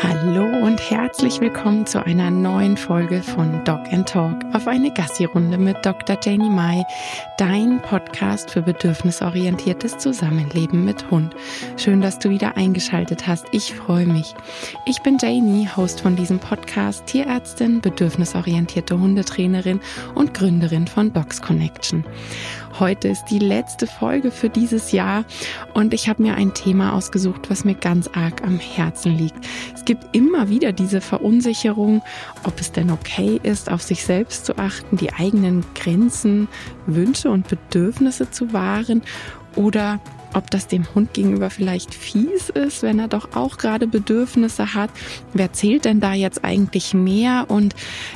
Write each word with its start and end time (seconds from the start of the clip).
Hallo 0.00 0.44
und 0.64 0.78
herzlich 0.90 1.40
willkommen 1.40 1.84
zu 1.84 2.04
einer 2.04 2.30
neuen 2.30 2.76
Folge 2.76 3.20
von 3.20 3.64
Dog 3.64 3.80
and 3.92 4.08
Talk 4.08 4.36
auf 4.52 4.68
eine 4.68 4.92
Gassi-Runde 4.92 5.58
mit 5.58 5.84
Dr. 5.84 6.16
Janie 6.22 6.48
Mai, 6.48 6.84
dein 7.36 7.82
Podcast 7.82 8.52
für 8.52 8.62
bedürfnisorientiertes 8.62 9.98
Zusammenleben 9.98 10.84
mit 10.84 11.10
Hund. 11.10 11.34
Schön, 11.76 12.00
dass 12.00 12.20
du 12.20 12.30
wieder 12.30 12.56
eingeschaltet 12.56 13.26
hast. 13.26 13.46
Ich 13.50 13.74
freue 13.74 14.06
mich. 14.06 14.36
Ich 14.86 15.02
bin 15.02 15.18
Janie, 15.20 15.68
Host 15.76 16.00
von 16.02 16.14
diesem 16.14 16.38
Podcast, 16.38 17.06
Tierärztin, 17.06 17.80
bedürfnisorientierte 17.80 18.98
Hundetrainerin 19.00 19.80
und 20.14 20.32
Gründerin 20.32 20.86
von 20.86 21.12
Dogs 21.12 21.42
Connection. 21.42 22.04
Heute 22.78 23.08
ist 23.08 23.24
die 23.24 23.40
letzte 23.40 23.88
Folge 23.88 24.30
für 24.30 24.48
dieses 24.48 24.92
Jahr 24.92 25.24
und 25.74 25.92
ich 25.92 26.08
habe 26.08 26.22
mir 26.22 26.36
ein 26.36 26.54
Thema 26.54 26.92
ausgesucht, 26.92 27.50
was 27.50 27.64
mir 27.64 27.74
ganz 27.74 28.08
arg 28.14 28.44
am 28.44 28.60
Herzen 28.60 29.16
liegt. 29.16 29.44
Es 29.74 29.84
gibt 29.88 30.14
immer 30.14 30.50
wieder 30.50 30.72
diese 30.72 31.00
Verunsicherung, 31.00 32.02
ob 32.44 32.60
es 32.60 32.72
denn 32.72 32.90
okay 32.90 33.40
ist, 33.42 33.72
auf 33.72 33.80
sich 33.80 34.04
selbst 34.04 34.44
zu 34.44 34.58
achten, 34.58 34.98
die 34.98 35.14
eigenen 35.14 35.64
Grenzen, 35.74 36.46
Wünsche 36.86 37.30
und 37.30 37.48
Bedürfnisse 37.48 38.30
zu 38.30 38.52
wahren 38.52 39.00
oder 39.56 39.98
ob 40.34 40.50
das 40.50 40.66
dem 40.66 40.94
Hund 40.94 41.14
gegenüber 41.14 41.50
vielleicht 41.50 41.94
fies 41.94 42.48
ist, 42.48 42.82
wenn 42.82 42.98
er 42.98 43.08
doch 43.08 43.34
auch 43.34 43.58
gerade 43.58 43.86
Bedürfnisse 43.86 44.74
hat. 44.74 44.90
Wer 45.32 45.52
zählt 45.52 45.84
denn 45.84 46.00
da 46.00 46.14
jetzt 46.14 46.44
eigentlich 46.44 46.94
mehr? 46.94 47.46
Und 47.48 47.74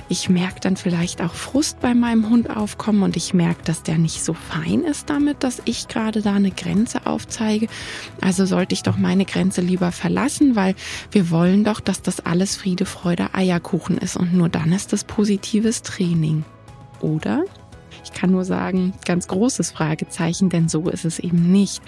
ich 0.09 0.29
merke 0.29 0.61
dann 0.61 0.77
vielleicht 0.77 1.21
auch 1.21 1.35
Frust 1.35 1.81
bei 1.81 1.95
meinem 1.95 2.29
Hund 2.29 2.55
aufkommen 2.55 3.03
und 3.03 3.17
ich 3.17 3.35
merke, 3.35 3.63
dass 3.65 3.83
der 3.83 3.99
nicht 3.99 4.25
so 4.25 4.35
fein 4.35 4.83
ist 4.85 5.11
damit, 5.11 5.43
dass 5.43 5.63
ich 5.65 5.89
gerade 5.89 6.23
da 6.23 6.35
eine 6.35 6.51
Grenze 6.51 7.07
aufzeige. 7.07 7.67
Also 8.21 8.47
sollte 8.47 8.75
ich 8.75 8.83
doch 8.83 8.97
meine 8.97 9.25
Grenze 9.25 9.61
lieber 9.61 9.93
verlassen, 9.93 10.57
weil 10.57 10.75
wir 11.11 11.31
wollen 11.31 11.65
doch, 11.65 11.81
dass 11.81 12.03
das 12.03 12.21
alles 12.21 12.57
Friede, 12.57 12.87
Freude, 12.87 13.35
Eierkuchen 13.35 13.99
ist 13.99 14.17
und 14.17 14.35
nur 14.35 14.49
dann 14.49 14.73
ist 14.73 14.93
das 14.93 15.05
positives 15.05 15.83
Training. 15.83 16.45
Oder? 17.01 17.45
Ich 18.05 18.13
kann 18.13 18.31
nur 18.31 18.45
sagen, 18.45 18.93
ganz 19.05 19.29
großes 19.29 19.71
Fragezeichen, 19.71 20.49
denn 20.49 20.69
so 20.69 20.89
ist 20.89 21.05
es 21.05 21.19
eben 21.19 21.53
nicht. 21.53 21.83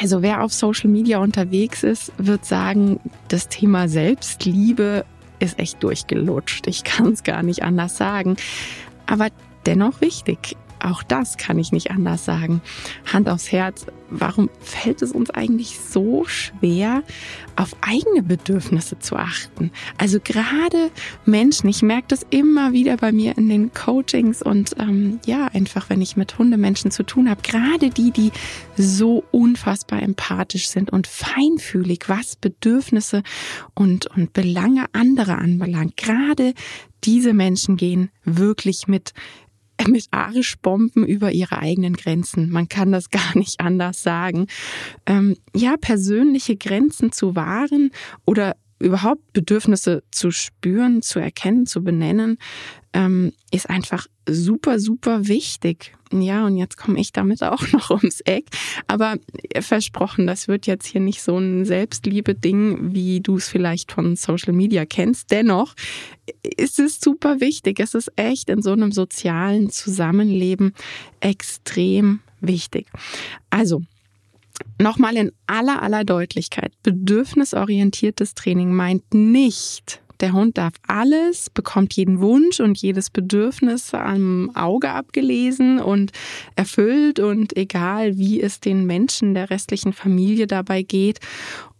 Also 0.00 0.22
wer 0.22 0.42
auf 0.42 0.52
Social 0.52 0.90
Media 0.90 1.18
unterwegs 1.18 1.82
ist, 1.82 2.12
wird 2.18 2.44
sagen, 2.44 2.98
das 3.28 3.48
Thema 3.48 3.88
Selbstliebe 3.88 5.04
ist 5.38 5.58
echt 5.58 5.82
durchgelutscht. 5.82 6.66
Ich 6.66 6.84
kann 6.84 7.12
es 7.12 7.22
gar 7.22 7.42
nicht 7.42 7.62
anders 7.62 7.96
sagen. 7.96 8.36
Aber 9.06 9.28
dennoch 9.66 10.00
wichtig. 10.00 10.56
Auch 10.84 11.02
das 11.02 11.38
kann 11.38 11.58
ich 11.58 11.72
nicht 11.72 11.90
anders 11.90 12.26
sagen. 12.26 12.60
Hand 13.10 13.30
aufs 13.30 13.50
Herz, 13.50 13.86
warum 14.10 14.50
fällt 14.60 15.00
es 15.00 15.12
uns 15.12 15.30
eigentlich 15.30 15.80
so 15.80 16.26
schwer, 16.26 17.02
auf 17.56 17.74
eigene 17.80 18.22
Bedürfnisse 18.22 18.98
zu 18.98 19.16
achten? 19.16 19.70
Also 19.96 20.18
gerade 20.22 20.90
Menschen, 21.24 21.70
ich 21.70 21.80
merke 21.80 22.08
das 22.08 22.26
immer 22.28 22.72
wieder 22.72 22.98
bei 22.98 23.12
mir 23.12 23.38
in 23.38 23.48
den 23.48 23.72
Coachings 23.72 24.42
und 24.42 24.76
ähm, 24.78 25.20
ja, 25.24 25.46
einfach 25.54 25.88
wenn 25.88 26.02
ich 26.02 26.18
mit 26.18 26.36
Hundemenschen 26.36 26.90
zu 26.90 27.02
tun 27.02 27.30
habe, 27.30 27.40
gerade 27.40 27.88
die, 27.88 28.10
die 28.10 28.30
so 28.76 29.24
unfassbar 29.30 30.02
empathisch 30.02 30.68
sind 30.68 30.90
und 30.90 31.06
feinfühlig, 31.06 32.08
was 32.08 32.36
Bedürfnisse 32.36 33.22
und, 33.72 34.06
und 34.14 34.34
Belange 34.34 34.84
anderer 34.92 35.38
anbelangt, 35.38 35.96
gerade 35.96 36.52
diese 37.04 37.34
Menschen 37.34 37.76
gehen 37.76 38.10
wirklich 38.24 38.88
mit 38.88 39.12
mit 39.88 40.06
Arschbomben 40.10 41.06
über 41.06 41.32
ihre 41.32 41.58
eigenen 41.58 41.94
Grenzen. 41.94 42.50
Man 42.50 42.68
kann 42.68 42.92
das 42.92 43.10
gar 43.10 43.36
nicht 43.36 43.60
anders 43.60 44.02
sagen. 44.02 44.46
Ähm, 45.06 45.36
ja, 45.54 45.76
persönliche 45.76 46.56
Grenzen 46.56 47.12
zu 47.12 47.34
wahren 47.36 47.90
oder 48.24 48.56
überhaupt 48.78 49.32
Bedürfnisse 49.32 50.02
zu 50.10 50.30
spüren, 50.30 51.02
zu 51.02 51.18
erkennen, 51.18 51.66
zu 51.66 51.82
benennen, 51.82 52.38
ähm, 52.92 53.32
ist 53.50 53.68
einfach 53.68 54.06
super, 54.28 54.78
super 54.78 55.26
wichtig. 55.26 55.94
Ja, 56.12 56.46
und 56.46 56.56
jetzt 56.56 56.76
komme 56.76 57.00
ich 57.00 57.12
damit 57.12 57.42
auch 57.42 57.72
noch 57.72 57.90
ums 57.90 58.20
Eck. 58.20 58.46
Aber 58.86 59.16
versprochen, 59.60 60.26
das 60.26 60.48
wird 60.48 60.66
jetzt 60.66 60.86
hier 60.86 61.00
nicht 61.00 61.22
so 61.22 61.36
ein 61.38 61.64
Selbstliebe-Ding, 61.64 62.94
wie 62.94 63.20
du 63.20 63.36
es 63.36 63.48
vielleicht 63.48 63.92
von 63.92 64.16
Social 64.16 64.52
Media 64.52 64.86
kennst. 64.86 65.30
Dennoch 65.30 65.74
ist 66.42 66.78
es 66.78 67.00
super 67.00 67.40
wichtig. 67.40 67.80
Es 67.80 67.94
ist 67.94 68.12
echt 68.16 68.48
in 68.48 68.62
so 68.62 68.72
einem 68.72 68.92
sozialen 68.92 69.70
Zusammenleben 69.70 70.74
extrem 71.20 72.20
wichtig. 72.40 72.86
Also, 73.50 73.82
Nochmal 74.80 75.16
in 75.16 75.32
aller, 75.46 75.82
aller 75.82 76.04
Deutlichkeit. 76.04 76.72
Bedürfnisorientiertes 76.82 78.34
Training 78.34 78.72
meint 78.72 79.14
nicht, 79.14 80.00
der 80.20 80.32
Hund 80.32 80.58
darf 80.58 80.74
alles, 80.86 81.50
bekommt 81.50 81.94
jeden 81.94 82.20
Wunsch 82.20 82.60
und 82.60 82.78
jedes 82.78 83.10
Bedürfnis 83.10 83.94
am 83.94 84.54
Auge 84.54 84.90
abgelesen 84.90 85.80
und 85.80 86.12
erfüllt 86.56 87.18
und 87.18 87.56
egal, 87.56 88.16
wie 88.16 88.40
es 88.40 88.60
den 88.60 88.86
Menschen 88.86 89.34
der 89.34 89.50
restlichen 89.50 89.92
Familie 89.92 90.46
dabei 90.46 90.82
geht 90.82 91.20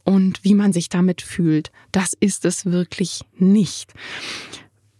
und 0.04 0.42
wie 0.44 0.54
man 0.54 0.72
sich 0.72 0.88
damit 0.88 1.22
fühlt. 1.22 1.70
Das 1.92 2.12
ist 2.18 2.44
es 2.44 2.66
wirklich 2.66 3.20
nicht. 3.38 3.92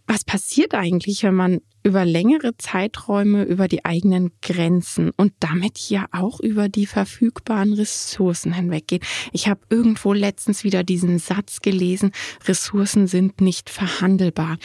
Was 0.07 0.23
passiert 0.23 0.73
eigentlich, 0.73 1.23
wenn 1.23 1.35
man 1.35 1.61
über 1.85 2.03
längere 2.03 2.57
Zeiträume 2.57 3.43
über 3.43 3.67
die 3.67 3.85
eigenen 3.85 4.31
Grenzen 4.41 5.11
und 5.17 5.33
damit 5.39 5.77
ja 5.89 6.07
auch 6.11 6.39
über 6.39 6.67
die 6.67 6.87
verfügbaren 6.87 7.73
Ressourcen 7.73 8.53
hinweggeht. 8.53 9.05
Ich 9.33 9.47
habe 9.47 9.61
irgendwo 9.69 10.11
letztens 10.11 10.63
wieder 10.63 10.83
diesen 10.83 11.19
Satz 11.19 11.61
gelesen, 11.61 12.11
Ressourcen 12.47 13.05
sind 13.05 13.39
nicht 13.39 13.69
verhandelbar. 13.69 14.57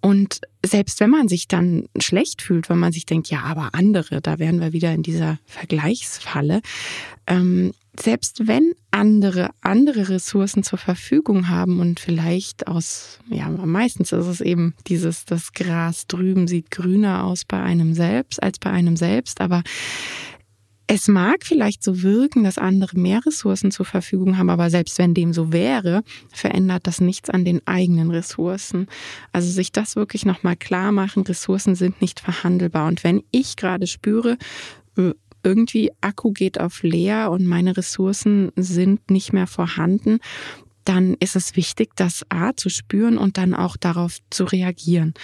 Und 0.00 0.40
selbst 0.64 0.98
wenn 0.98 1.10
man 1.10 1.28
sich 1.28 1.46
dann 1.46 1.86
schlecht 2.00 2.42
fühlt, 2.42 2.68
wenn 2.68 2.80
man 2.80 2.92
sich 2.92 3.06
denkt, 3.06 3.30
ja, 3.30 3.42
aber 3.42 3.70
andere, 3.72 4.20
da 4.20 4.40
wären 4.40 4.60
wir 4.60 4.72
wieder 4.72 4.92
in 4.92 5.04
dieser 5.04 5.38
Vergleichsfalle, 5.46 6.62
ähm, 7.28 7.74
selbst 8.00 8.46
wenn 8.46 8.74
andere 8.90 9.50
andere 9.60 10.08
Ressourcen 10.08 10.62
zur 10.62 10.78
Verfügung 10.78 11.48
haben 11.48 11.80
und 11.80 12.00
vielleicht 12.00 12.66
aus, 12.66 13.18
ja, 13.28 13.48
meistens 13.48 14.12
ist 14.12 14.26
es 14.26 14.40
eben 14.40 14.74
dieses, 14.86 15.24
das 15.24 15.52
Gras 15.52 16.06
drüben 16.06 16.48
sieht 16.48 16.70
grüner 16.70 17.24
aus 17.24 17.44
bei 17.44 17.62
einem 17.62 17.94
selbst 17.94 18.42
als 18.42 18.58
bei 18.58 18.70
einem 18.70 18.96
selbst, 18.96 19.40
aber 19.40 19.62
es 20.88 21.08
mag 21.08 21.44
vielleicht 21.44 21.82
so 21.82 22.02
wirken, 22.02 22.44
dass 22.44 22.58
andere 22.58 22.98
mehr 22.98 23.24
Ressourcen 23.26 23.72
zur 23.72 23.86
Verfügung 23.86 24.38
haben, 24.38 24.50
aber 24.50 24.70
selbst 24.70 24.98
wenn 24.98 25.14
dem 25.14 25.32
so 25.32 25.52
wäre, 25.52 26.04
verändert 26.32 26.86
das 26.86 27.00
nichts 27.00 27.28
an 27.28 27.44
den 27.44 27.60
eigenen 27.66 28.10
Ressourcen. 28.10 28.86
Also 29.32 29.50
sich 29.50 29.72
das 29.72 29.96
wirklich 29.96 30.24
nochmal 30.24 30.56
klar 30.56 30.92
machen, 30.92 31.24
Ressourcen 31.24 31.74
sind 31.74 32.00
nicht 32.00 32.20
verhandelbar. 32.20 32.86
Und 32.86 33.02
wenn 33.02 33.24
ich 33.32 33.56
gerade 33.56 33.88
spüre, 33.88 34.38
äh, 34.96 35.12
irgendwie 35.46 35.92
Akku 36.00 36.32
geht 36.32 36.60
auf 36.60 36.82
leer 36.82 37.30
und 37.30 37.46
meine 37.46 37.76
Ressourcen 37.76 38.50
sind 38.56 39.10
nicht 39.12 39.32
mehr 39.32 39.46
vorhanden, 39.46 40.18
dann 40.84 41.14
ist 41.20 41.36
es 41.36 41.54
wichtig, 41.54 41.90
das 41.94 42.26
A 42.30 42.54
zu 42.56 42.68
spüren 42.68 43.16
und 43.16 43.38
dann 43.38 43.54
auch 43.54 43.76
darauf 43.76 44.18
zu 44.30 44.44
reagieren. 44.44 45.14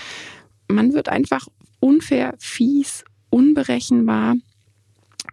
Man 0.69 0.93
wird 0.93 1.09
einfach 1.09 1.49
unfair, 1.81 2.35
fies, 2.39 3.05
unberechenbar 3.31 4.37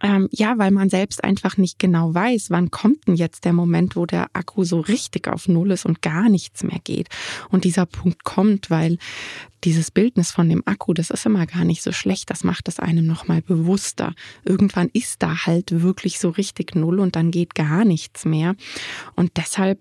ähm, 0.01 0.29
ja, 0.31 0.57
weil 0.57 0.71
man 0.71 0.89
selbst 0.89 1.23
einfach 1.23 1.57
nicht 1.57 1.79
genau 1.79 2.13
weiß, 2.13 2.49
wann 2.49 2.71
kommt 2.71 3.07
denn 3.07 3.15
jetzt 3.15 3.45
der 3.45 3.53
Moment, 3.53 3.95
wo 3.95 4.05
der 4.05 4.27
Akku 4.33 4.63
so 4.63 4.79
richtig 4.79 5.27
auf 5.27 5.47
Null 5.47 5.71
ist 5.71 5.85
und 5.85 6.01
gar 6.01 6.29
nichts 6.29 6.63
mehr 6.63 6.79
geht. 6.83 7.09
Und 7.49 7.63
dieser 7.63 7.85
Punkt 7.85 8.23
kommt, 8.23 8.69
weil 8.69 8.97
dieses 9.63 9.91
Bildnis 9.91 10.31
von 10.31 10.47
dem 10.47 10.63
Akku, 10.65 10.93
das 10.93 11.09
ist 11.09 11.25
immer 11.25 11.45
gar 11.45 11.65
nicht 11.65 11.83
so 11.83 11.91
schlecht, 11.91 12.29
das 12.29 12.43
macht 12.43 12.67
es 12.67 12.79
einem 12.79 13.05
nochmal 13.05 13.41
bewusster. 13.41 14.13
Irgendwann 14.45 14.89
ist 14.93 15.21
da 15.21 15.45
halt 15.45 15.81
wirklich 15.81 16.19
so 16.19 16.29
richtig 16.29 16.75
Null 16.75 16.99
und 16.99 17.15
dann 17.15 17.31
geht 17.31 17.55
gar 17.55 17.83
nichts 17.83 18.25
mehr. 18.25 18.55
Und 19.15 19.31
deshalb 19.35 19.79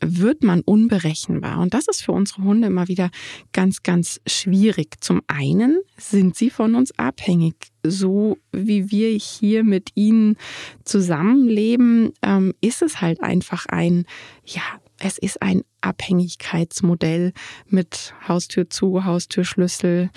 wird 0.00 0.42
man 0.42 0.62
unberechenbar. 0.62 1.60
Und 1.60 1.74
das 1.74 1.88
ist 1.88 2.02
für 2.02 2.12
unsere 2.12 2.42
Hunde 2.42 2.68
immer 2.68 2.88
wieder 2.88 3.10
ganz, 3.52 3.82
ganz 3.82 4.20
schwierig. 4.26 4.96
Zum 5.00 5.22
einen 5.26 5.80
sind 5.96 6.36
sie 6.36 6.50
von 6.50 6.74
uns 6.74 6.96
abhängig. 6.98 7.54
So 7.84 8.38
wie 8.52 8.90
wir 8.90 9.10
hier 9.10 9.62
mit 9.62 9.90
ihnen 9.94 10.36
zusammenleben, 10.84 12.12
ähm, 12.22 12.52
ist 12.60 12.82
es 12.82 13.00
halt 13.00 13.22
einfach 13.22 13.66
ein, 13.66 14.06
ja, 14.44 14.62
es 14.98 15.18
ist 15.18 15.42
ein 15.42 15.62
Abhängigkeitsmodell 15.82 17.32
mit 17.68 18.14
Haustür 18.26 18.70
zu, 18.70 19.04
Haustürschlüssel, 19.04 20.10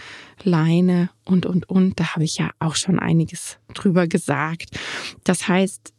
Leine 0.44 1.10
und, 1.26 1.46
und, 1.46 1.70
und. 1.70 2.00
Da 2.00 2.16
habe 2.16 2.24
ich 2.24 2.38
ja 2.38 2.50
auch 2.60 2.76
schon 2.76 2.98
einiges 2.98 3.60
drüber 3.74 4.08
gesagt. 4.08 4.80
Das 5.26 5.48
heißt, 5.48 5.94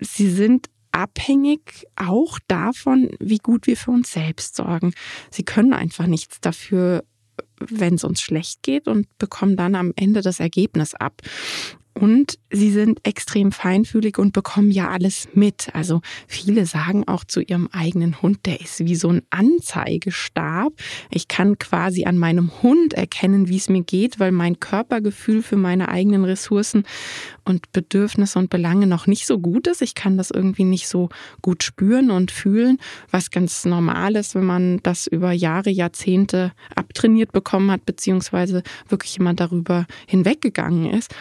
sie 0.00 0.30
sind 0.30 0.68
abhängig 0.96 1.86
auch 1.94 2.38
davon, 2.48 3.10
wie 3.20 3.36
gut 3.36 3.66
wir 3.66 3.76
für 3.76 3.90
uns 3.90 4.12
selbst 4.12 4.56
sorgen. 4.56 4.94
Sie 5.30 5.44
können 5.44 5.74
einfach 5.74 6.06
nichts 6.06 6.40
dafür, 6.40 7.04
wenn 7.60 7.94
es 7.94 8.04
uns 8.04 8.22
schlecht 8.22 8.62
geht 8.62 8.88
und 8.88 9.06
bekommen 9.18 9.56
dann 9.56 9.74
am 9.74 9.92
Ende 9.96 10.22
das 10.22 10.40
Ergebnis 10.40 10.94
ab. 10.94 11.20
Und 11.98 12.38
sie 12.50 12.70
sind 12.70 13.00
extrem 13.06 13.52
feinfühlig 13.52 14.18
und 14.18 14.34
bekommen 14.34 14.70
ja 14.70 14.90
alles 14.90 15.28
mit. 15.32 15.70
Also 15.72 16.02
viele 16.26 16.66
sagen 16.66 17.08
auch 17.08 17.24
zu 17.24 17.40
ihrem 17.40 17.70
eigenen 17.72 18.20
Hund, 18.20 18.44
der 18.44 18.60
ist 18.60 18.80
wie 18.80 18.94
so 18.94 19.08
ein 19.08 19.22
Anzeigestab. 19.30 20.74
Ich 21.10 21.26
kann 21.26 21.58
quasi 21.58 22.04
an 22.04 22.18
meinem 22.18 22.50
Hund 22.62 22.92
erkennen, 22.92 23.48
wie 23.48 23.56
es 23.56 23.70
mir 23.70 23.82
geht, 23.82 24.20
weil 24.20 24.30
mein 24.30 24.60
Körpergefühl 24.60 25.42
für 25.42 25.56
meine 25.56 25.88
eigenen 25.88 26.26
Ressourcen 26.26 26.84
und 27.46 27.72
Bedürfnisse 27.72 28.38
und 28.38 28.50
Belange 28.50 28.86
noch 28.86 29.06
nicht 29.06 29.26
so 29.26 29.38
gut 29.38 29.66
ist. 29.66 29.80
Ich 29.80 29.94
kann 29.94 30.18
das 30.18 30.30
irgendwie 30.30 30.64
nicht 30.64 30.88
so 30.88 31.08
gut 31.40 31.62
spüren 31.62 32.10
und 32.10 32.30
fühlen, 32.30 32.76
was 33.10 33.30
ganz 33.30 33.64
normal 33.64 34.16
ist, 34.16 34.34
wenn 34.34 34.44
man 34.44 34.80
das 34.82 35.06
über 35.06 35.32
Jahre, 35.32 35.70
Jahrzehnte 35.70 36.52
abtrainiert 36.74 37.32
bekommen 37.32 37.70
hat, 37.70 37.86
beziehungsweise 37.86 38.62
wirklich 38.86 39.16
jemand 39.16 39.40
darüber 39.40 39.86
hinweggegangen 40.06 40.90
ist. 40.90 41.14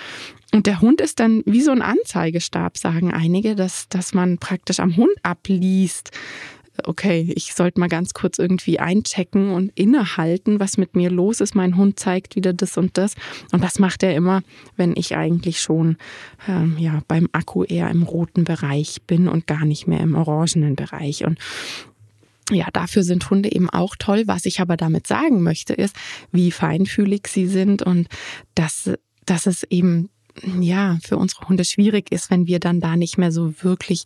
Und 0.52 0.68
der 0.68 0.82
Hund 0.82 1.02
ist 1.02 1.20
dann 1.20 1.44
wie 1.46 1.62
so 1.62 1.72
ein 1.72 1.82
Anzeigestab, 1.82 2.78
sagen 2.78 3.14
einige, 3.14 3.56
dass, 3.56 3.90
dass 3.90 4.14
man 4.14 4.38
praktisch 4.38 4.80
am 4.80 4.96
Hund 4.96 5.14
abliest. 5.24 6.12
Okay, 6.84 7.32
ich 7.36 7.54
sollte 7.54 7.80
mal 7.80 7.88
ganz 7.88 8.14
kurz 8.14 8.38
irgendwie 8.38 8.80
einchecken 8.80 9.52
und 9.52 9.72
innehalten, 9.76 10.60
was 10.60 10.78
mit 10.78 10.96
mir 10.96 11.10
los 11.10 11.40
ist. 11.40 11.56
Mein 11.56 11.78
Hund 11.78 12.00
zeigt 12.00 12.36
wieder 12.36 12.54
das 12.54 12.78
und 12.78 12.98
das. 12.98 13.16
Und 13.54 13.64
das 13.64 13.80
macht 13.80 14.04
er 14.04 14.14
immer, 14.14 14.42
wenn 14.76 14.94
ich 14.98 15.16
eigentlich 15.16 15.62
schon 15.62 15.98
ähm, 16.48 16.76
ja, 16.78 17.02
beim 17.08 17.30
Akku 17.32 17.64
eher 17.64 17.90
im 17.90 18.04
roten 18.04 18.44
Bereich 18.44 19.02
bin 19.08 19.30
und 19.30 19.48
gar 19.48 19.66
nicht 19.66 19.88
mehr 19.88 20.02
im 20.02 20.16
orangenen 20.16 20.76
Bereich. 20.76 21.24
Und 21.24 21.40
ja, 22.52 22.68
dafür 22.72 23.04
sind 23.04 23.30
Hunde 23.30 23.52
eben 23.52 23.70
auch 23.70 23.96
toll. 23.98 24.24
Was 24.28 24.46
ich 24.46 24.60
aber 24.60 24.78
damit 24.78 25.08
sagen 25.08 25.44
möchte, 25.44 25.74
ist, 25.74 25.96
wie 26.32 26.52
feinfühlig 26.52 27.28
sie 27.28 27.48
sind 27.48 27.82
und 27.82 28.08
dass, 28.54 28.92
dass 29.26 29.48
es 29.48 29.64
eben 29.64 30.10
ja, 30.60 30.98
für 31.04 31.18
unsere 31.18 31.48
Hunde 31.48 31.66
schwierig 31.66 32.12
ist, 32.12 32.30
wenn 32.30 32.48
wir 32.48 32.60
dann 32.60 32.80
da 32.80 32.96
nicht 32.96 33.18
mehr 33.18 33.32
so 33.32 33.54
wirklich 33.62 34.04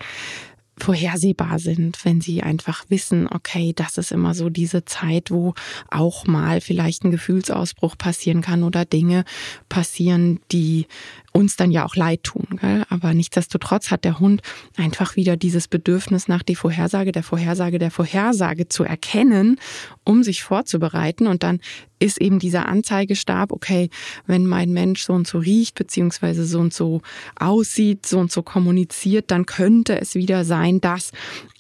vorhersehbar 0.79 1.59
sind, 1.59 2.03
wenn 2.05 2.21
sie 2.21 2.41
einfach 2.41 2.85
wissen, 2.89 3.27
okay, 3.27 3.73
das 3.75 3.97
ist 3.97 4.11
immer 4.11 4.33
so 4.33 4.49
diese 4.49 4.85
Zeit, 4.85 5.29
wo 5.29 5.53
auch 5.89 6.25
mal 6.25 6.61
vielleicht 6.61 7.03
ein 7.03 7.11
Gefühlsausbruch 7.11 7.97
passieren 7.97 8.41
kann 8.41 8.63
oder 8.63 8.85
Dinge 8.85 9.25
passieren, 9.67 10.39
die 10.51 10.87
uns 11.31 11.55
dann 11.55 11.71
ja 11.71 11.85
auch 11.85 11.95
leid 11.95 12.23
tun. 12.23 12.47
Gell? 12.59 12.85
Aber 12.89 13.13
nichtsdestotrotz 13.13 13.91
hat 13.91 14.03
der 14.03 14.19
Hund 14.19 14.41
einfach 14.77 15.15
wieder 15.15 15.37
dieses 15.37 15.67
Bedürfnis 15.67 16.27
nach 16.27 16.43
die 16.43 16.55
Vorhersage, 16.55 17.11
der 17.11 17.23
Vorhersage, 17.23 17.79
der 17.79 17.91
Vorhersage 17.91 18.67
zu 18.67 18.83
erkennen, 18.83 19.59
um 20.03 20.23
sich 20.23 20.43
vorzubereiten. 20.43 21.27
Und 21.27 21.43
dann 21.43 21.59
ist 21.99 22.19
eben 22.19 22.39
dieser 22.39 22.67
Anzeigestab, 22.67 23.51
okay, 23.51 23.89
wenn 24.25 24.45
mein 24.45 24.71
Mensch 24.71 25.03
so 25.03 25.13
und 25.13 25.27
so 25.27 25.37
riecht, 25.37 25.75
beziehungsweise 25.75 26.45
so 26.45 26.59
und 26.59 26.73
so 26.73 27.01
aussieht, 27.35 28.05
so 28.05 28.19
und 28.19 28.31
so 28.31 28.41
kommuniziert, 28.41 29.31
dann 29.31 29.45
könnte 29.45 29.99
es 29.99 30.15
wieder 30.15 30.45
sein, 30.45 30.81
dass. 30.81 31.11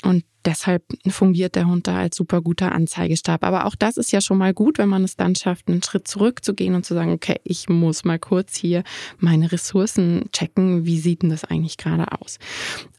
Und 0.01 0.23
deshalb 0.45 0.83
fungiert 1.07 1.55
der 1.55 1.67
Hund 1.67 1.87
da 1.87 1.97
als 1.97 2.15
super 2.15 2.41
guter 2.41 2.71
Anzeigestab. 2.71 3.43
Aber 3.43 3.65
auch 3.65 3.75
das 3.75 3.97
ist 3.97 4.11
ja 4.11 4.21
schon 4.21 4.37
mal 4.37 4.53
gut, 4.53 4.77
wenn 4.77 4.89
man 4.89 5.03
es 5.03 5.15
dann 5.15 5.35
schafft, 5.35 5.67
einen 5.67 5.83
Schritt 5.83 6.07
zurückzugehen 6.07 6.75
und 6.75 6.85
zu 6.85 6.93
sagen, 6.93 7.11
okay, 7.11 7.39
ich 7.43 7.69
muss 7.69 8.05
mal 8.05 8.19
kurz 8.19 8.55
hier 8.55 8.83
meine 9.17 9.51
Ressourcen 9.51 10.25
checken. 10.31 10.85
Wie 10.85 10.99
sieht 10.99 11.23
denn 11.23 11.29
das 11.29 11.43
eigentlich 11.43 11.77
gerade 11.77 12.05
aus? 12.21 12.39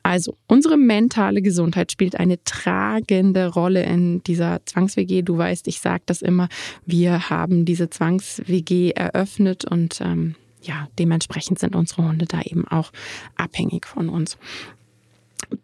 Also, 0.03 0.37
unsere 0.47 0.77
mentale 0.77 1.43
Gesundheit 1.43 1.93
spielt 1.93 2.17
eine 2.17 2.43
tragende 2.45 3.49
Rolle 3.49 3.83
in 3.85 4.23
dieser 4.23 4.65
Zwangs-WG. 4.65 5.23
Du 5.23 5.37
weißt, 5.37 5.69
ich 5.69 5.81
sage 5.81 6.03
das 6.07 6.23
immer. 6.23 6.49
Wir 6.87 7.31
haben 7.31 7.65
diese 7.65 7.91
Zwangs-WG 7.91 8.93
eröffnet 8.93 9.65
und 9.65 10.01
ähm, 10.01 10.37
ja, 10.63 10.89
dementsprechend 10.99 11.59
sind 11.59 11.75
unsere 11.75 12.05
Hunde 12.05 12.27
da 12.27 12.41
eben 12.43 12.67
auch 12.69 12.93
abhängig 13.37 13.87
von 13.87 14.09
uns. 14.09 14.39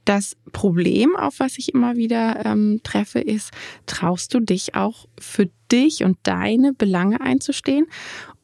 Das 0.04 0.36
Problem, 0.52 1.16
auf 1.16 1.40
was 1.40 1.58
ich 1.58 1.74
immer 1.74 1.96
wieder 1.96 2.44
ähm, 2.44 2.80
treffe, 2.82 3.20
ist, 3.20 3.50
traust 3.86 4.32
du 4.34 4.40
dich 4.40 4.74
auch 4.74 5.06
für 5.18 5.48
dich 5.70 6.04
und 6.04 6.18
deine 6.22 6.72
Belange 6.72 7.20
einzustehen? 7.20 7.86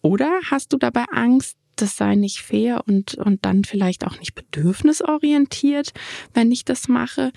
Oder 0.03 0.41
hast 0.51 0.73
du 0.73 0.77
dabei 0.77 1.05
Angst, 1.13 1.57
das 1.77 1.97
sei 1.97 2.17
nicht 2.17 2.41
fair 2.43 2.83
und, 2.87 3.15
und 3.15 3.45
dann 3.45 3.65
vielleicht 3.65 4.07
auch 4.07 4.19
nicht 4.19 4.35
bedürfnisorientiert, 4.35 5.93
wenn 6.35 6.51
ich 6.51 6.65
das 6.65 6.89
mache? 6.89 7.33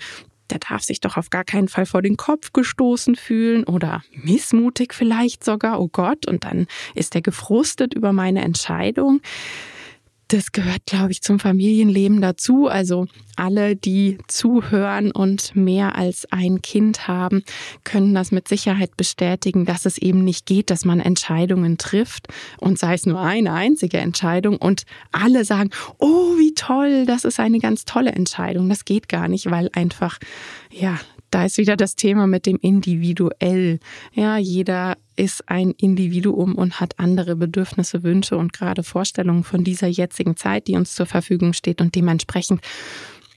Der 0.50 0.58
darf 0.58 0.82
sich 0.82 1.00
doch 1.00 1.16
auf 1.16 1.30
gar 1.30 1.44
keinen 1.44 1.68
Fall 1.68 1.86
vor 1.86 2.02
den 2.02 2.16
Kopf 2.16 2.52
gestoßen 2.52 3.16
fühlen 3.16 3.64
oder 3.64 4.02
missmutig 4.12 4.94
vielleicht 4.94 5.42
sogar, 5.42 5.80
oh 5.80 5.88
Gott, 5.88 6.26
und 6.26 6.44
dann 6.44 6.66
ist 6.94 7.14
er 7.14 7.22
gefrustet 7.22 7.94
über 7.94 8.12
meine 8.12 8.42
Entscheidung 8.42 9.20
das 10.28 10.52
gehört, 10.52 10.86
glaube 10.86 11.12
ich, 11.12 11.22
zum 11.22 11.38
Familienleben 11.38 12.20
dazu. 12.20 12.66
Also 12.66 13.06
alle, 13.36 13.76
die 13.76 14.18
zuhören 14.26 15.12
und 15.12 15.54
mehr 15.54 15.96
als 15.96 16.26
ein 16.32 16.62
Kind 16.62 17.06
haben, 17.06 17.44
können 17.84 18.14
das 18.14 18.32
mit 18.32 18.48
Sicherheit 18.48 18.96
bestätigen, 18.96 19.64
dass 19.64 19.86
es 19.86 19.98
eben 19.98 20.24
nicht 20.24 20.46
geht, 20.46 20.70
dass 20.70 20.84
man 20.84 21.00
Entscheidungen 21.00 21.78
trifft 21.78 22.28
und 22.58 22.78
sei 22.78 22.94
es 22.94 23.06
nur 23.06 23.20
eine 23.20 23.52
einzige 23.52 23.98
Entscheidung 23.98 24.56
und 24.56 24.82
alle 25.12 25.44
sagen, 25.44 25.70
oh, 25.98 26.36
wie 26.38 26.54
toll, 26.54 27.06
das 27.06 27.24
ist 27.24 27.38
eine 27.38 27.60
ganz 27.60 27.84
tolle 27.84 28.12
Entscheidung. 28.12 28.68
Das 28.68 28.84
geht 28.84 29.08
gar 29.08 29.28
nicht, 29.28 29.50
weil 29.50 29.70
einfach, 29.74 30.18
ja, 30.70 30.98
da 31.30 31.44
ist 31.44 31.58
wieder 31.58 31.76
das 31.76 31.96
Thema 31.96 32.26
mit 32.26 32.46
dem 32.46 32.58
individuell. 32.60 33.80
Ja, 34.12 34.38
jeder 34.38 34.96
ist 35.16 35.48
ein 35.48 35.72
Individuum 35.72 36.54
und 36.54 36.80
hat 36.80 36.98
andere 36.98 37.36
Bedürfnisse, 37.36 38.02
Wünsche 38.02 38.36
und 38.36 38.52
gerade 38.52 38.82
Vorstellungen 38.82 39.44
von 39.44 39.64
dieser 39.64 39.88
jetzigen 39.88 40.36
Zeit, 40.36 40.68
die 40.68 40.76
uns 40.76 40.94
zur 40.94 41.06
Verfügung 41.06 41.52
steht. 41.52 41.80
Und 41.80 41.94
dementsprechend 41.94 42.60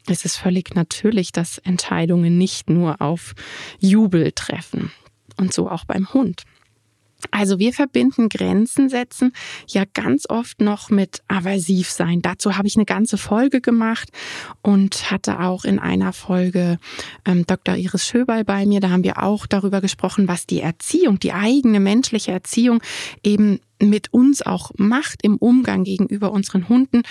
ist 0.08 0.26
es 0.26 0.36
völlig 0.36 0.76
natürlich, 0.76 1.32
dass 1.32 1.58
Entscheidungen 1.60 2.38
nicht 2.38 2.70
nur 2.70 3.02
auf 3.02 3.34
Jubel 3.80 4.32
treffen. 4.34 4.92
Und 5.38 5.54
so 5.54 5.70
auch 5.70 5.86
beim 5.86 6.14
Hund. 6.14 6.44
Also 7.32 7.60
wir 7.60 7.74
verbinden 7.74 8.30
Grenzen 8.30 8.90
setzen 8.90 9.34
ja 9.68 9.84
ganz 9.94 10.26
oft 10.30 10.62
noch 10.62 10.90
mit 10.90 11.22
aversiv 11.28 11.90
sein. 11.90 12.22
Dazu 12.22 12.58
habe 12.58 12.68
ich 12.68 12.76
eine 12.76 12.86
ganze 12.86 13.18
Folge 13.18 13.62
gemacht 13.62 14.10
und 14.62 15.12
hatte 15.12 15.40
auch 15.40 15.66
in 15.66 15.80
einer 15.80 16.14
Folge 16.14 16.80
ähm, 17.26 17.46
Dr. 17.46 17.76
Iris 17.76 18.06
Schöberl 18.06 18.44
bei 18.46 18.66
mir. 18.66 18.80
Da 18.80 18.90
haben 18.90 19.04
wir 19.04 19.22
auch 19.22 19.46
darüber 19.48 19.82
gesprochen, 19.82 20.28
was 20.28 20.46
die 20.46 20.62
Erziehung, 20.62 21.20
die 21.20 21.34
eigene 21.34 21.80
menschliche 21.80 22.32
Erziehung 22.32 22.82
eben 23.24 23.60
mit 23.82 24.14
uns 24.14 24.42
auch 24.42 24.72
macht 24.78 25.24
im 25.24 25.38
Umgang 25.38 25.84
gegenüber 25.84 26.32
unseren 26.32 26.68
Hunden. 26.70 27.04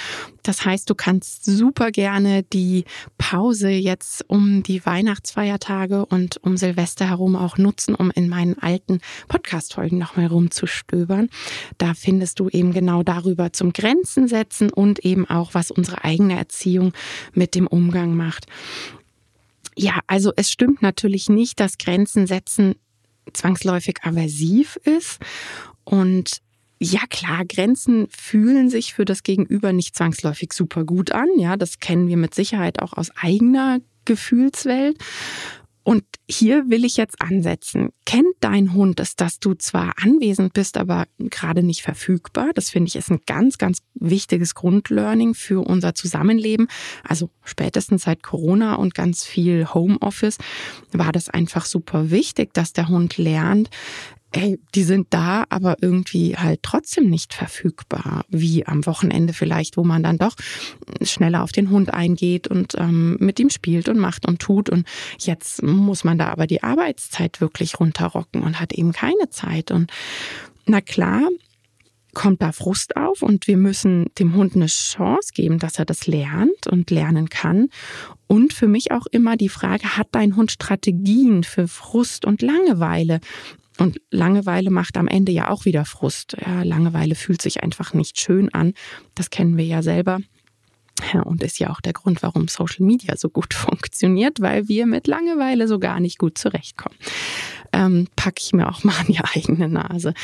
Das 0.43 0.65
heißt, 0.65 0.89
du 0.89 0.95
kannst 0.95 1.45
super 1.45 1.91
gerne 1.91 2.43
die 2.43 2.85
Pause 3.17 3.71
jetzt 3.71 4.25
um 4.29 4.63
die 4.63 4.85
Weihnachtsfeiertage 4.85 6.05
und 6.07 6.43
um 6.43 6.57
Silvester 6.57 7.09
herum 7.09 7.37
auch 7.37 7.59
nutzen, 7.59 7.95
um 7.95 8.11
in 8.11 8.29
meinen 8.29 8.59
alten 8.59 9.01
Podcast-Folgen 9.29 9.99
nochmal 9.99 10.27
rumzustöbern. 10.27 11.29
Da 11.79 11.95
findest 11.95 12.41
du 12.41 12.49
eben 12.49 12.73
genau 12.73 13.03
darüber 13.03 13.53
zum 13.53 13.73
Grenzen 13.73 14.29
setzen 14.29 14.71
und 14.71 15.01
eben 15.01 15.29
auch, 15.29 15.55
was 15.55 15.71
unsere 15.71 16.05
eigene 16.05 16.37
Erziehung 16.37 16.93
mit 17.33 17.55
dem 17.55 17.67
Umgang 17.67 18.15
macht. 18.15 18.47
Ja, 19.77 20.01
also 20.07 20.33
es 20.37 20.51
stimmt 20.51 20.83
natürlich 20.83 21.29
nicht, 21.29 21.61
dass 21.61 21.79
Grenzen 21.79 22.27
setzen 22.27 22.75
zwangsläufig 23.33 23.99
aversiv 24.03 24.77
ist. 24.85 25.19
Und 25.85 26.43
ja 26.81 27.01
klar, 27.11 27.45
Grenzen 27.45 28.07
fühlen 28.11 28.71
sich 28.71 28.95
für 28.95 29.05
das 29.05 29.23
Gegenüber 29.23 29.73
nicht 29.73 29.97
zwangsläufig 29.97 30.53
super 30.53 30.85
gut 30.85 31.13
an. 31.13 31.29
Ja, 31.39 31.57
das 31.57 31.81
kennen 31.81 32.09
wir 32.09 32.17
mit 32.17 32.35
Sicherheit 32.35 32.81
auch 32.81 32.93
aus 32.93 33.11
eigener 33.17 33.81
Gefühlswelt. 34.05 34.97
Und 35.89 36.05
hier 36.29 36.69
will 36.69 36.85
ich 36.85 36.99
jetzt 36.99 37.23
ansetzen. 37.23 37.95
Kennt 38.05 38.35
dein 38.41 38.75
Hund 38.75 39.01
es, 39.01 39.17
dass 39.17 39.41
du 39.41 39.55
zwar 39.55 39.95
anwesend 40.03 40.53
bist, 40.53 40.77
aber 40.77 41.07
gerade 41.19 41.63
nicht 41.63 41.81
verfügbar? 41.81 42.51
Das 42.55 42.69
finde 42.69 42.89
ich 42.89 42.97
ist 42.97 43.11
ein 43.11 43.23
ganz, 43.25 43.57
ganz 43.57 43.79
wichtiges 43.95 44.55
Grundlearning 44.55 45.33
für 45.33 45.67
unser 45.67 45.95
Zusammenleben. 45.95 46.69
Also 47.05 47.31
spätestens 47.43 48.03
seit 48.03 48.23
Corona 48.23 48.75
und 48.75 48.95
ganz 48.95 49.25
viel 49.25 49.73
Homeoffice 49.73 50.37
war 50.93 51.11
das 51.11 51.31
einfach 51.31 51.65
super 51.65 52.11
wichtig, 52.11 52.53
dass 52.53 52.75
der 52.75 52.89
Hund 52.89 53.17
lernt, 53.17 53.71
ey, 54.33 54.61
die 54.75 54.83
sind 54.83 55.09
da, 55.11 55.45
aber 55.49 55.77
irgendwie 55.81 56.37
halt 56.37 56.63
trotzdem 56.63 57.09
nicht 57.09 57.33
verfügbar, 57.33 58.25
wie 58.29 58.67
am 58.67 58.85
Wochenende 58.85 59.33
vielleicht, 59.33 59.77
wo 59.77 59.85
man 59.85 60.03
dann 60.03 60.19
doch 60.19 60.35
schneller 61.03 61.43
auf 61.43 61.53
den 61.53 61.71
Hund 61.71 61.93
eingeht 61.95 62.47
und 62.47 62.75
ähm, 62.77 63.17
mit 63.21 63.41
ihm 63.41 63.51
spielt 63.51 63.89
und 63.89 63.99
macht 63.99 64.27
und 64.27 64.41
tut. 64.41 64.69
Und 64.69 64.87
jetzt 65.19 65.63
muss 65.63 66.05
man 66.05 66.19
da 66.19 66.29
aber 66.29 66.47
die 66.47 66.63
Arbeitszeit 66.63 67.41
wirklich 67.41 67.81
runterrocken 67.81 68.43
und 68.43 68.61
hat 68.61 68.73
eben 68.73 68.93
keine 68.93 69.31
Zeit. 69.31 69.71
Und 69.71 69.91
na 70.67 70.81
klar, 70.83 71.23
kommt 72.15 72.43
da 72.43 72.53
Frust 72.53 72.97
auf 72.97 73.23
und 73.23 73.47
wir 73.47 73.57
müssen 73.57 74.07
dem 74.19 74.35
Hund 74.35 74.57
eine 74.57 74.67
Chance 74.67 75.33
geben, 75.35 75.59
dass 75.59 75.79
er 75.79 75.85
das 75.85 76.07
lernt 76.07 76.67
und 76.69 76.91
lernen 76.91 77.29
kann. 77.29 77.69
Und 78.27 78.53
für 78.53 78.67
mich 78.67 78.91
auch 78.91 79.07
immer 79.07 79.37
die 79.37 79.49
Frage, 79.49 79.97
hat 79.97 80.09
dein 80.13 80.37
Hund 80.37 80.51
Strategien 80.51 81.45
für 81.45 81.69
Frust 81.69 82.25
und 82.25 82.43
Langeweile? 82.43 83.21
Und 83.79 84.01
Langeweile 84.11 84.71
macht 84.71 84.97
am 84.97 85.07
Ende 85.07 85.33
ja 85.33 85.51
auch 85.51 85.65
wieder 85.65 85.85
Frust. 85.85 86.37
Ja, 86.45 86.63
Langeweile 86.63 87.15
fühlt 87.15 87.41
sich 87.41 87.63
einfach 87.63 87.95
nicht 87.95 88.21
schön 88.21 88.53
an. 88.53 88.75
Das 89.15 89.31
kennen 89.31 89.57
wir 89.57 89.65
ja 89.65 89.83
selber. 89.83 90.19
Ja, 91.13 91.23
und 91.23 91.43
ist 91.43 91.61
ja 91.61 91.71
auch 91.71 91.81
der 91.81 91.93
Grund, 91.93 92.23
warum 92.23 92.49
Social 92.49 92.85
Media 92.85 93.17
so 93.17 93.29
gut 93.29 93.55
funktioniert, 93.55 94.41
weil 94.41 94.69
wir 94.69 94.87
mit 94.87 95.07
Langeweile 95.07 95.69
so 95.69 95.79
gar 95.79 96.01
nicht 96.01 96.19
gut 96.19 96.39
zurechtkommen. 96.39 96.97
Ähm, 97.73 98.09
packe 98.17 98.41
ich 98.41 98.53
mir 98.53 98.69
auch 98.69 98.83
mal 98.85 98.95
an 98.99 99.07
die 99.09 99.21
eigene 99.35 99.69
Nase. 99.69 100.15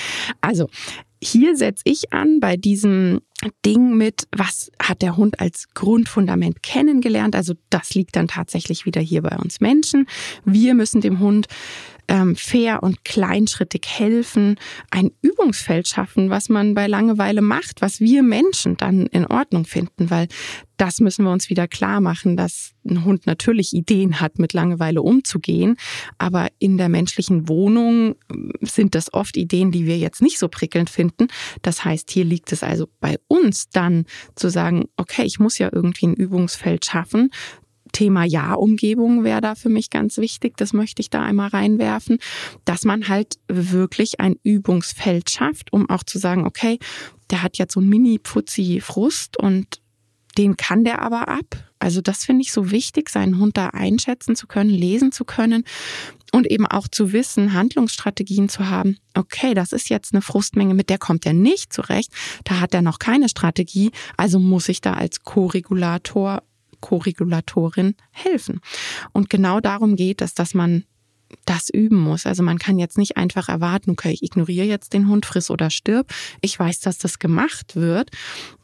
Also, 0.40 0.68
hier 1.22 1.56
setze 1.56 1.82
ich 1.86 2.12
an 2.12 2.40
bei 2.40 2.56
diesem 2.56 3.20
Ding 3.64 3.96
mit, 3.96 4.26
was 4.34 4.70
hat 4.82 5.02
der 5.02 5.16
Hund 5.16 5.40
als 5.40 5.68
Grundfundament 5.74 6.62
kennengelernt. 6.62 7.34
Also 7.36 7.54
das 7.70 7.94
liegt 7.94 8.16
dann 8.16 8.28
tatsächlich 8.28 8.86
wieder 8.86 9.00
hier 9.00 9.22
bei 9.22 9.36
uns 9.36 9.60
Menschen. 9.60 10.06
Wir 10.44 10.74
müssen 10.74 11.00
dem 11.00 11.18
Hund 11.20 11.46
ähm, 12.08 12.36
fair 12.36 12.82
und 12.82 13.04
kleinschrittig 13.04 13.82
helfen, 13.86 14.56
ein 14.90 15.10
Übungsfeld 15.22 15.88
schaffen, 15.88 16.30
was 16.30 16.48
man 16.48 16.74
bei 16.74 16.86
Langeweile 16.86 17.42
macht, 17.42 17.80
was 17.80 18.00
wir 18.00 18.22
Menschen 18.22 18.76
dann 18.76 19.06
in 19.06 19.26
Ordnung 19.26 19.64
finden, 19.64 20.10
weil 20.10 20.28
das 20.76 21.00
müssen 21.00 21.24
wir 21.24 21.30
uns 21.30 21.50
wieder 21.50 21.68
klar 21.68 22.00
machen, 22.00 22.36
dass 22.36 22.72
ein 22.84 23.04
Hund 23.04 23.26
natürlich 23.26 23.72
Ideen 23.72 24.20
hat, 24.20 24.38
mit 24.38 24.52
Langeweile 24.52 25.02
umzugehen, 25.02 25.76
aber 26.18 26.48
in 26.58 26.78
der 26.78 26.88
menschlichen 26.88 27.48
Wohnung 27.48 28.16
ähm, 28.32 28.52
sind 28.60 28.94
das 28.94 29.12
oft 29.12 29.36
Ideen, 29.36 29.70
die 29.70 29.86
wir 29.86 29.98
jetzt 29.98 30.20
nicht 30.20 30.38
so 30.38 30.48
prickelnd 30.48 30.90
finden. 30.90 31.28
Das 31.62 31.84
heißt, 31.84 32.10
hier 32.10 32.24
liegt 32.24 32.52
es 32.52 32.62
also 32.62 32.88
bei 33.00 33.18
uns 33.28 33.68
dann 33.70 34.04
zu 34.34 34.48
sagen, 34.48 34.86
okay, 34.96 35.22
ich 35.24 35.38
muss 35.38 35.58
ja 35.58 35.70
irgendwie 35.72 36.06
ein 36.06 36.14
Übungsfeld 36.14 36.84
schaffen, 36.84 37.30
Thema 37.94 38.24
Ja-Umgebung 38.24 39.24
wäre 39.24 39.40
da 39.40 39.54
für 39.54 39.70
mich 39.70 39.88
ganz 39.88 40.18
wichtig. 40.18 40.58
Das 40.58 40.74
möchte 40.74 41.00
ich 41.00 41.08
da 41.08 41.22
einmal 41.22 41.48
reinwerfen, 41.48 42.18
dass 42.66 42.84
man 42.84 43.08
halt 43.08 43.38
wirklich 43.48 44.20
ein 44.20 44.36
Übungsfeld 44.42 45.30
schafft, 45.30 45.72
um 45.72 45.88
auch 45.88 46.02
zu 46.02 46.18
sagen, 46.18 46.46
okay, 46.46 46.78
der 47.30 47.42
hat 47.42 47.56
jetzt 47.56 47.72
so 47.72 47.80
ein 47.80 47.88
Mini-Putzi-Frust 47.88 49.38
und 49.38 49.80
den 50.36 50.56
kann 50.56 50.84
der 50.84 51.00
aber 51.00 51.28
ab. 51.28 51.70
Also 51.78 52.00
das 52.00 52.24
finde 52.24 52.42
ich 52.42 52.52
so 52.52 52.70
wichtig, 52.70 53.08
seinen 53.08 53.38
Hund 53.38 53.56
da 53.56 53.68
einschätzen 53.68 54.36
zu 54.36 54.46
können, 54.46 54.70
lesen 54.70 55.12
zu 55.12 55.24
können 55.24 55.64
und 56.32 56.50
eben 56.50 56.66
auch 56.66 56.88
zu 56.88 57.12
wissen, 57.12 57.52
Handlungsstrategien 57.52 58.48
zu 58.48 58.68
haben. 58.68 58.98
Okay, 59.14 59.54
das 59.54 59.72
ist 59.72 59.90
jetzt 59.90 60.12
eine 60.12 60.22
Frustmenge, 60.22 60.74
mit 60.74 60.90
der 60.90 60.98
kommt 60.98 61.26
er 61.26 61.34
nicht 61.34 61.72
zurecht. 61.72 62.10
Da 62.44 62.58
hat 62.58 62.74
er 62.74 62.82
noch 62.82 62.98
keine 62.98 63.28
Strategie. 63.28 63.92
Also 64.16 64.40
muss 64.40 64.68
ich 64.68 64.80
da 64.80 64.94
als 64.94 65.22
Co-Regulator 65.22 66.42
Co-Regulatorin 66.84 67.94
helfen. 68.10 68.60
Und 69.12 69.30
genau 69.30 69.60
darum 69.60 69.96
geht 69.96 70.20
es, 70.20 70.34
dass 70.34 70.52
man 70.52 70.84
das 71.46 71.70
üben 71.70 71.98
muss. 71.98 72.26
Also 72.26 72.42
man 72.42 72.58
kann 72.58 72.78
jetzt 72.78 72.98
nicht 72.98 73.16
einfach 73.16 73.48
erwarten, 73.48 73.90
okay, 73.90 74.10
ich 74.10 74.22
ignoriere 74.22 74.66
jetzt 74.66 74.92
den 74.92 75.08
Hund, 75.08 75.24
friss 75.24 75.50
oder 75.50 75.70
stirb. 75.70 76.12
Ich 76.42 76.58
weiß, 76.58 76.80
dass 76.80 76.98
das 76.98 77.18
gemacht 77.18 77.74
wird, 77.74 78.10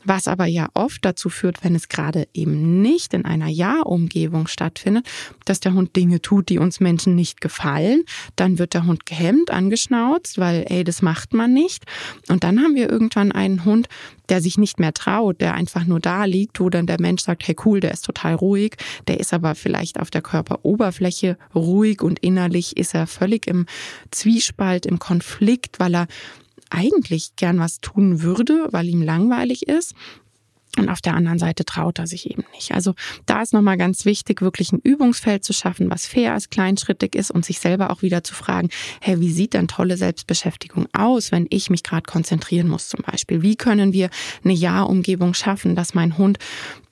was 0.05 0.29
aber 0.29 0.47
ja 0.47 0.69
oft 0.75 1.05
dazu 1.05 1.29
führt, 1.29 1.63
wenn 1.65 1.75
es 1.75 1.89
gerade 1.89 2.29
eben 2.35 2.83
nicht 2.83 3.15
in 3.15 3.25
einer 3.25 3.49
Ja-Umgebung 3.49 4.47
stattfindet, 4.47 5.07
dass 5.45 5.61
der 5.61 5.75
Hund 5.75 5.97
Dinge 5.97 6.21
tut, 6.23 6.49
die 6.49 6.59
uns 6.59 6.81
Menschen 6.81 7.15
nicht 7.15 7.41
gefallen. 7.41 8.03
Dann 8.37 8.59
wird 8.59 8.75
der 8.75 8.87
Hund 8.87 9.07
gehemmt, 9.07 9.51
angeschnauzt, 9.51 10.39
weil, 10.39 10.65
ey, 10.69 10.85
das 10.85 11.03
macht 11.03 11.35
man 11.35 11.53
nicht. 11.53 11.85
Und 12.29 12.45
dann 12.45 12.61
haben 12.61 12.75
wir 12.75 12.91
irgendwann 12.91 13.33
einen 13.33 13.65
Hund, 13.65 13.89
der 14.31 14.41
sich 14.41 14.59
nicht 14.59 14.79
mehr 14.79 14.95
traut, 14.95 15.41
der 15.41 15.55
einfach 15.55 15.85
nur 15.85 16.01
da 16.01 16.25
liegt, 16.25 16.61
wo 16.61 16.71
dann 16.71 16.87
der 16.87 17.01
Mensch 17.01 17.23
sagt, 17.23 17.47
hey 17.47 17.57
cool, 17.65 17.81
der 17.81 17.93
ist 17.93 18.05
total 18.05 18.35
ruhig, 18.35 18.77
der 19.09 19.19
ist 19.19 19.35
aber 19.35 19.55
vielleicht 19.55 19.99
auf 19.99 20.11
der 20.11 20.23
Körperoberfläche 20.23 21.37
ruhig 21.55 22.01
und 22.01 22.21
innerlich 22.21 22.77
ist 22.77 22.95
er 22.95 23.07
völlig 23.07 23.47
im 23.49 23.67
Zwiespalt, 24.11 24.87
im 24.87 24.99
Konflikt, 24.99 25.81
weil 25.81 25.95
er 25.95 26.07
eigentlich 26.71 27.37
gern 27.37 27.59
was 27.59 27.81
tun 27.81 28.23
würde, 28.23 28.69
weil 28.71 28.89
ihm 28.89 29.03
langweilig 29.03 29.69
ist. 29.69 29.95
Und 30.79 30.89
auf 30.89 31.01
der 31.01 31.15
anderen 31.15 31.41
Seite 31.41 31.65
traut 31.65 31.99
er 31.99 32.07
sich 32.07 32.31
eben 32.31 32.45
nicht. 32.55 32.73
Also 32.73 32.95
da 33.27 33.43
ist 33.43 33.53
nochmal 33.53 33.77
ganz 33.77 34.05
wichtig, 34.05 34.41
wirklich 34.41 34.73
ein 34.73 34.79
Übungsfeld 34.79 35.43
zu 35.43 35.53
schaffen, 35.53 35.91
was 35.91 36.07
fair 36.07 36.37
ist, 36.37 36.53
kleinschrittig 36.53 37.17
ist 37.17 37.33
und 37.33 37.45
sich 37.45 37.59
selber 37.59 37.91
auch 37.91 38.03
wieder 38.03 38.23
zu 38.23 38.35
fragen, 38.35 38.69
hey, 39.01 39.21
wie 39.21 39.33
sieht 39.33 39.55
denn 39.55 39.67
tolle 39.67 39.97
Selbstbeschäftigung 39.97 40.87
aus, 40.93 41.33
wenn 41.33 41.49
ich 41.51 41.71
mich 41.71 41.83
gerade 41.83 42.05
konzentrieren 42.09 42.69
muss 42.69 42.89
zum 42.89 43.03
Beispiel? 43.03 43.43
Wie 43.43 43.57
können 43.57 43.93
wir 43.93 44.11
eine 44.45 44.53
Ja-Umgebung 44.53 45.35
schaffen, 45.35 45.75
dass 45.75 45.95
mein 45.95 46.17
Hund 46.19 46.39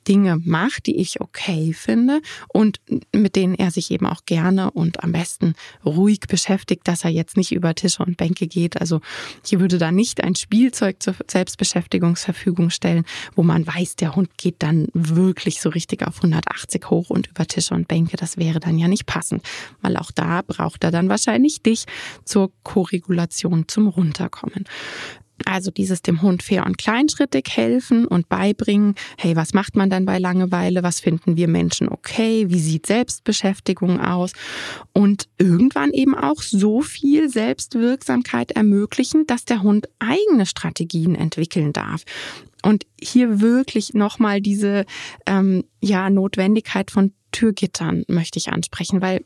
Dinge 0.09 0.41
macht, 0.43 0.87
die 0.87 0.97
ich 0.97 1.21
okay 1.21 1.73
finde 1.73 2.21
und 2.49 2.81
mit 3.15 3.37
denen 3.37 3.55
er 3.55 3.71
sich 3.71 3.91
eben 3.91 4.07
auch 4.07 4.25
gerne 4.25 4.71
und 4.71 5.05
am 5.05 5.12
besten 5.12 5.55
ruhig 5.85 6.21
beschäftigt, 6.21 6.88
dass 6.88 7.05
er 7.05 7.11
jetzt 7.11 7.37
nicht 7.37 7.53
über 7.53 7.75
Tische 7.75 8.03
und 8.03 8.17
Bänke 8.17 8.47
geht. 8.47 8.81
Also 8.81 9.00
ich 9.45 9.59
würde 9.61 9.79
da 9.79 9.93
nicht 9.93 10.25
ein 10.25 10.35
Spielzeug 10.35 11.03
zur 11.03 11.15
Selbstbeschäftigungsverfügung 11.31 12.71
stellen, 12.71 13.05
wo 13.35 13.43
man 13.43 13.67
weiß, 13.67 13.97
der 13.97 14.17
Hund 14.17 14.31
geht 14.38 14.57
dann 14.61 14.88
wirklich 14.95 15.61
so 15.61 15.69
richtig 15.69 16.07
auf 16.07 16.17
180 16.17 16.88
hoch 16.88 17.11
und 17.11 17.27
über 17.27 17.47
Tische 17.47 17.75
und 17.75 17.87
Bänke. 17.87 18.17
Das 18.17 18.38
wäre 18.38 18.61
dann 18.61 18.79
ja 18.79 18.88
nicht 18.88 19.07
passend, 19.07 19.43
weil 19.83 19.97
auch 19.97 20.11
da 20.11 20.43
braucht 20.43 20.85
er 20.85 20.91
dann 20.91 21.09
wahrscheinlich 21.09 21.62
dich 21.62 21.85
zur 22.25 22.50
Korregulation 22.62 23.69
zum 23.69 23.88
Runterkommen. 23.88 24.65
Also 25.49 25.71
dieses 25.71 26.02
dem 26.02 26.21
Hund 26.21 26.43
fair 26.43 26.67
und 26.67 26.76
kleinschrittig 26.76 27.47
helfen 27.49 28.07
und 28.07 28.28
beibringen, 28.28 28.97
hey, 29.17 29.35
was 29.35 29.55
macht 29.55 29.76
man 29.76 29.88
dann 29.88 30.05
bei 30.05 30.19
Langeweile? 30.19 30.83
Was 30.83 31.00
finden 31.00 31.38
wir 31.38 31.49
Menschen 31.49 31.88
okay? 31.88 32.50
Wie 32.50 32.61
sieht 32.61 32.85
Selbstbeschäftigung 32.85 33.99
aus? 33.99 34.33
Und 34.93 35.26
irgendwann 35.38 35.93
eben 35.93 36.14
auch 36.14 36.43
so 36.43 36.83
viel 36.83 37.31
Selbstwirksamkeit 37.31 38.50
ermöglichen, 38.50 39.26
dass 39.26 39.47
der 39.47 39.62
Hund 39.62 39.88
eigene 39.99 40.45
Strategien 40.45 41.14
entwickeln 41.14 41.73
darf. 41.73 42.02
Und 42.62 42.85
hier 43.00 43.40
wirklich 43.40 43.95
nochmal 43.95 44.43
diese 44.43 44.85
ähm, 45.25 45.64
ja, 45.81 46.11
Notwendigkeit 46.11 46.90
von 46.90 47.14
Türgittern 47.33 48.05
möchte 48.07 48.38
ich 48.38 48.52
ansprechen, 48.52 49.00
weil 49.00 49.25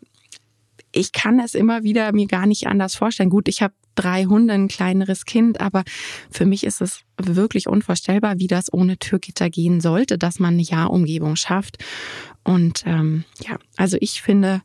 ich 0.92 1.12
kann 1.12 1.40
es 1.40 1.54
immer 1.54 1.82
wieder 1.82 2.12
mir 2.12 2.26
gar 2.26 2.46
nicht 2.46 2.68
anders 2.68 2.94
vorstellen. 2.94 3.30
Gut, 3.30 3.48
ich 3.48 3.60
habe 3.62 3.74
drei 3.94 4.24
Hunde, 4.24 4.54
ein 4.54 4.68
kleineres 4.68 5.24
Kind, 5.24 5.60
aber 5.60 5.82
für 6.30 6.46
mich 6.46 6.64
ist 6.64 6.80
es 6.80 7.02
wirklich 7.16 7.68
unvorstellbar, 7.68 8.38
wie 8.38 8.46
das 8.46 8.72
ohne 8.72 8.98
Türgitter 8.98 9.50
gehen 9.50 9.80
sollte, 9.80 10.18
dass 10.18 10.38
man 10.38 10.54
eine 10.54 10.62
Ja-Umgebung 10.62 11.36
schafft. 11.36 11.78
Und 12.44 12.84
ähm, 12.86 13.24
ja, 13.46 13.58
also 13.76 13.96
ich 14.00 14.22
finde 14.22 14.62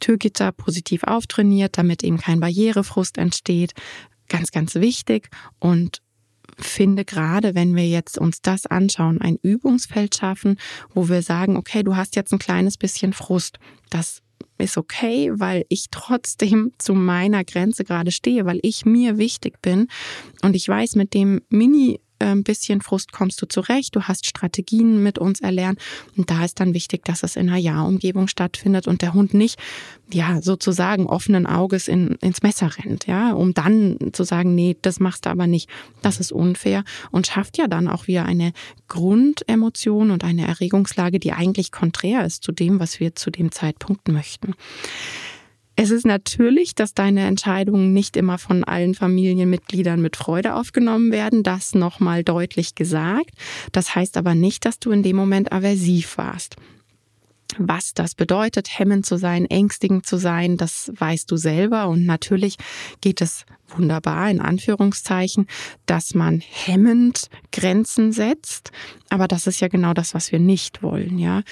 Türgitter 0.00 0.52
positiv 0.52 1.04
auftrainiert, 1.04 1.78
damit 1.78 2.02
eben 2.02 2.18
kein 2.18 2.40
Barrierefrust 2.40 3.18
entsteht. 3.18 3.72
Ganz, 4.28 4.50
ganz 4.50 4.74
wichtig. 4.74 5.28
Und 5.58 6.00
finde 6.58 7.04
gerade, 7.04 7.54
wenn 7.54 7.74
wir 7.74 7.88
jetzt 7.88 8.18
uns 8.18 8.40
das 8.42 8.66
anschauen, 8.66 9.20
ein 9.20 9.38
Übungsfeld 9.42 10.14
schaffen, 10.14 10.58
wo 10.92 11.08
wir 11.08 11.22
sagen, 11.22 11.56
okay, 11.56 11.82
du 11.82 11.96
hast 11.96 12.16
jetzt 12.16 12.32
ein 12.32 12.38
kleines 12.38 12.76
bisschen 12.76 13.12
Frust. 13.12 13.58
Das 13.90 14.22
ist 14.58 14.76
okay, 14.76 15.30
weil 15.34 15.64
ich 15.68 15.86
trotzdem 15.90 16.72
zu 16.78 16.94
meiner 16.94 17.44
Grenze 17.44 17.84
gerade 17.84 18.12
stehe, 18.12 18.46
weil 18.46 18.60
ich 18.62 18.84
mir 18.84 19.18
wichtig 19.18 19.60
bin. 19.60 19.88
Und 20.42 20.54
ich 20.54 20.68
weiß, 20.68 20.96
mit 20.96 21.14
dem 21.14 21.42
Mini 21.48 22.00
ein 22.18 22.44
bisschen 22.44 22.80
Frust 22.80 23.12
kommst 23.12 23.40
du 23.42 23.46
zurecht, 23.46 23.94
du 23.96 24.02
hast 24.02 24.26
Strategien 24.26 25.02
mit 25.02 25.18
uns 25.18 25.40
erlernt 25.40 25.78
und 26.16 26.30
da 26.30 26.44
ist 26.44 26.60
dann 26.60 26.74
wichtig, 26.74 27.04
dass 27.04 27.22
es 27.22 27.36
in 27.36 27.48
einer 27.48 27.58
Ja-Umgebung 27.58 28.28
stattfindet 28.28 28.86
und 28.86 29.02
der 29.02 29.14
Hund 29.14 29.34
nicht, 29.34 29.58
ja, 30.12 30.40
sozusagen 30.40 31.06
offenen 31.06 31.46
Auges 31.46 31.88
in, 31.88 32.16
ins 32.20 32.42
Messer 32.42 32.70
rennt, 32.78 33.06
ja, 33.06 33.32
um 33.32 33.54
dann 33.54 33.98
zu 34.12 34.24
sagen, 34.24 34.54
nee, 34.54 34.76
das 34.82 35.00
machst 35.00 35.26
du 35.26 35.30
aber 35.30 35.46
nicht. 35.46 35.68
Das 36.02 36.20
ist 36.20 36.32
unfair 36.32 36.84
und 37.10 37.26
schafft 37.26 37.58
ja 37.58 37.68
dann 37.68 37.88
auch 37.88 38.06
wieder 38.06 38.24
eine 38.24 38.52
Grundemotion 38.88 40.10
und 40.10 40.24
eine 40.24 40.46
Erregungslage, 40.46 41.18
die 41.18 41.32
eigentlich 41.32 41.72
konträr 41.72 42.24
ist 42.24 42.42
zu 42.42 42.52
dem, 42.52 42.80
was 42.80 43.00
wir 43.00 43.14
zu 43.14 43.30
dem 43.30 43.50
Zeitpunkt 43.50 44.08
möchten. 44.08 44.54
Es 45.76 45.90
ist 45.90 46.06
natürlich, 46.06 46.74
dass 46.74 46.94
deine 46.94 47.26
Entscheidungen 47.26 47.92
nicht 47.92 48.16
immer 48.16 48.38
von 48.38 48.62
allen 48.62 48.94
Familienmitgliedern 48.94 50.00
mit 50.00 50.16
Freude 50.16 50.54
aufgenommen 50.54 51.10
werden. 51.10 51.42
Das 51.42 51.74
nochmal 51.74 52.22
deutlich 52.22 52.76
gesagt. 52.76 53.30
Das 53.72 53.94
heißt 53.94 54.16
aber 54.16 54.34
nicht, 54.34 54.64
dass 54.64 54.78
du 54.78 54.92
in 54.92 55.02
dem 55.02 55.16
Moment 55.16 55.52
aversiv 55.52 56.16
warst. 56.16 56.56
Was 57.58 57.94
das 57.94 58.14
bedeutet, 58.14 58.78
hemmend 58.78 59.06
zu 59.06 59.16
sein, 59.16 59.46
ängstigend 59.46 60.06
zu 60.06 60.16
sein, 60.16 60.56
das 60.56 60.92
weißt 60.96 61.30
du 61.30 61.36
selber. 61.36 61.88
Und 61.88 62.04
natürlich 62.04 62.56
geht 63.00 63.20
es 63.20 63.44
wunderbar 63.68 64.30
in 64.30 64.40
Anführungszeichen, 64.40 65.46
dass 65.86 66.14
man 66.14 66.40
hemmend 66.40 67.28
Grenzen 67.52 68.12
setzt. 68.12 68.70
Aber 69.08 69.28
das 69.28 69.46
ist 69.46 69.60
ja 69.60 69.68
genau 69.68 69.92
das, 69.92 70.14
was 70.14 70.32
wir 70.32 70.38
nicht 70.38 70.82
wollen, 70.82 71.18
ja 71.18 71.42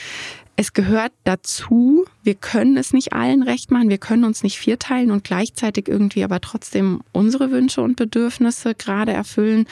es 0.56 0.72
gehört 0.72 1.12
dazu. 1.24 2.04
Wir 2.22 2.34
können 2.34 2.76
es 2.76 2.92
nicht 2.92 3.12
allen 3.12 3.42
recht 3.42 3.70
machen. 3.70 3.88
Wir 3.88 3.98
können 3.98 4.24
uns 4.24 4.42
nicht 4.42 4.58
vierteilen 4.58 5.10
und 5.10 5.24
gleichzeitig 5.24 5.88
irgendwie 5.88 6.24
aber 6.24 6.40
trotzdem 6.40 7.00
unsere 7.12 7.50
Wünsche 7.50 7.82
und 7.82 7.96
Bedürfnisse 7.96 8.74
gerade 8.74 9.12
erfüllen. 9.12 9.66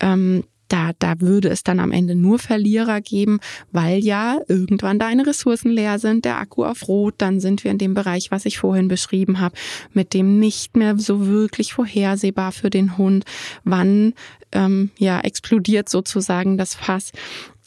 Ähm, 0.00 0.44
Da, 0.68 0.92
da 0.98 1.20
würde 1.20 1.50
es 1.50 1.62
dann 1.62 1.78
am 1.78 1.92
Ende 1.92 2.14
nur 2.14 2.38
Verlierer 2.38 3.02
geben, 3.02 3.38
weil 3.70 4.02
ja 4.02 4.40
irgendwann 4.48 4.98
deine 4.98 5.26
Ressourcen 5.26 5.70
leer 5.70 5.98
sind, 5.98 6.24
der 6.24 6.38
Akku 6.38 6.64
auf 6.64 6.88
Rot, 6.88 7.14
dann 7.18 7.38
sind 7.38 7.64
wir 7.64 7.70
in 7.70 7.78
dem 7.78 7.92
Bereich, 7.92 8.30
was 8.30 8.46
ich 8.46 8.58
vorhin 8.58 8.88
beschrieben 8.88 9.40
habe, 9.40 9.54
mit 9.92 10.14
dem 10.14 10.38
nicht 10.40 10.74
mehr 10.74 10.96
so 10.98 11.26
wirklich 11.26 11.74
vorhersehbar 11.74 12.50
für 12.50 12.70
den 12.70 12.96
Hund, 12.96 13.24
wann 13.64 14.14
ähm, 14.52 14.90
ja 14.98 15.20
explodiert 15.20 15.90
sozusagen 15.90 16.56
das 16.56 16.74
Fass. 16.74 17.12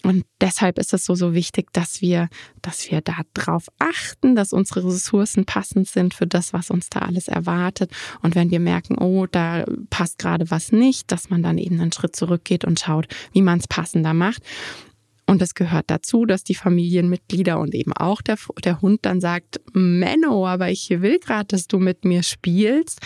Und 0.04 0.26
deshalb 0.40 0.78
ist 0.78 0.94
es 0.94 1.06
so, 1.06 1.16
so 1.16 1.34
wichtig, 1.34 1.74
dass 1.74 2.02
wir, 2.02 2.30
dass 2.62 2.90
wir 2.92 3.02
darauf 3.02 3.68
achten, 3.80 4.36
dass 4.36 4.54
unsere 4.54 4.86
Ressourcen 4.86 5.46
passend 5.46 5.88
sind 5.88 6.14
für 6.14 6.28
das, 6.28 6.54
was 6.54 6.70
uns 6.70 6.90
da 6.90 7.00
alles 7.00 7.28
erwartet. 7.28 7.92
Und 8.22 8.36
wenn 8.36 8.52
wir 8.52 8.60
merken, 8.60 8.98
oh, 9.00 9.26
da 9.26 9.66
passt 9.90 10.20
gerade 10.20 10.52
was 10.52 10.72
nicht, 10.72 11.12
dass 11.12 11.30
man 11.30 11.42
dann 11.42 11.58
eben 11.58 11.82
einen 11.82 11.92
Schritt 11.92 12.16
zurückgeht 12.16 12.64
und 12.64 12.80
schaut, 12.80 13.08
wie 13.34 13.42
man 13.42 13.60
es 13.60 13.68
passender 13.68 14.14
macht. 14.14 14.44
Und 15.26 15.42
es 15.42 15.56
gehört 15.56 15.86
dazu, 15.88 16.26
dass 16.26 16.46
die 16.46 16.56
Familienmitglieder 16.56 17.60
und 17.60 17.76
eben 17.76 17.92
auch 17.92 18.22
der, 18.22 18.38
der 18.64 18.82
Hund 18.82 19.00
dann 19.02 19.20
sagt, 19.20 19.60
Menno, 19.74 20.48
aber 20.48 20.70
ich 20.70 20.90
will 20.90 21.20
gerade, 21.20 21.48
dass 21.48 21.68
du 21.68 21.80
mit 21.80 22.06
mir 22.06 22.24
spielst. 22.24 23.02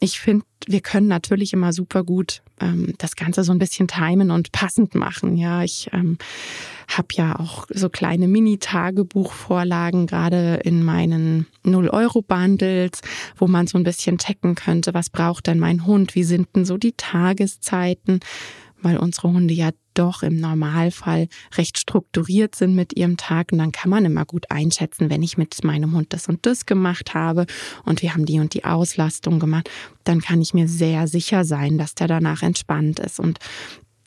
Ich 0.00 0.18
finde, 0.18 0.44
wir 0.68 0.80
können 0.80 1.08
natürlich 1.08 1.52
immer 1.52 1.72
super 1.72 2.04
gut 2.04 2.42
ähm, 2.60 2.94
das 2.98 3.16
Ganze 3.16 3.44
so 3.44 3.52
ein 3.52 3.58
bisschen 3.58 3.88
timen 3.88 4.30
und 4.30 4.52
passend 4.52 4.94
machen. 4.94 5.36
Ja, 5.36 5.62
ich 5.62 5.90
ähm, 5.92 6.18
habe 6.88 7.08
ja 7.12 7.38
auch 7.38 7.66
so 7.70 7.88
kleine 7.88 8.28
Mini-Tagebuchvorlagen, 8.28 10.06
gerade 10.06 10.60
in 10.64 10.82
meinen 10.82 11.46
0-Euro-Bundles, 11.64 13.00
wo 13.36 13.46
man 13.46 13.66
so 13.66 13.78
ein 13.78 13.84
bisschen 13.84 14.18
checken 14.18 14.54
könnte, 14.54 14.94
was 14.94 15.10
braucht 15.10 15.46
denn 15.46 15.58
mein 15.58 15.86
Hund, 15.86 16.14
wie 16.14 16.24
sind 16.24 16.48
denn 16.54 16.64
so 16.64 16.76
die 16.76 16.92
Tageszeiten, 16.92 18.20
weil 18.82 18.96
unsere 18.96 19.28
Hunde 19.28 19.54
ja 19.54 19.70
doch 19.94 20.22
im 20.22 20.40
Normalfall 20.40 21.28
recht 21.56 21.78
strukturiert 21.78 22.54
sind 22.54 22.74
mit 22.74 22.96
ihrem 22.96 23.16
Tag. 23.16 23.52
Und 23.52 23.58
dann 23.58 23.72
kann 23.72 23.90
man 23.90 24.04
immer 24.04 24.24
gut 24.24 24.50
einschätzen, 24.50 25.10
wenn 25.10 25.22
ich 25.22 25.36
mit 25.36 25.62
meinem 25.64 25.94
Hund 25.94 26.12
das 26.12 26.28
und 26.28 26.46
das 26.46 26.66
gemacht 26.66 27.14
habe 27.14 27.46
und 27.84 28.02
wir 28.02 28.14
haben 28.14 28.26
die 28.26 28.40
und 28.40 28.54
die 28.54 28.64
Auslastung 28.64 29.38
gemacht, 29.38 29.70
dann 30.04 30.20
kann 30.20 30.40
ich 30.40 30.54
mir 30.54 30.68
sehr 30.68 31.06
sicher 31.08 31.44
sein, 31.44 31.78
dass 31.78 31.94
der 31.94 32.08
danach 32.08 32.42
entspannt 32.42 32.98
ist. 32.98 33.20
Und 33.20 33.38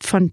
von 0.00 0.32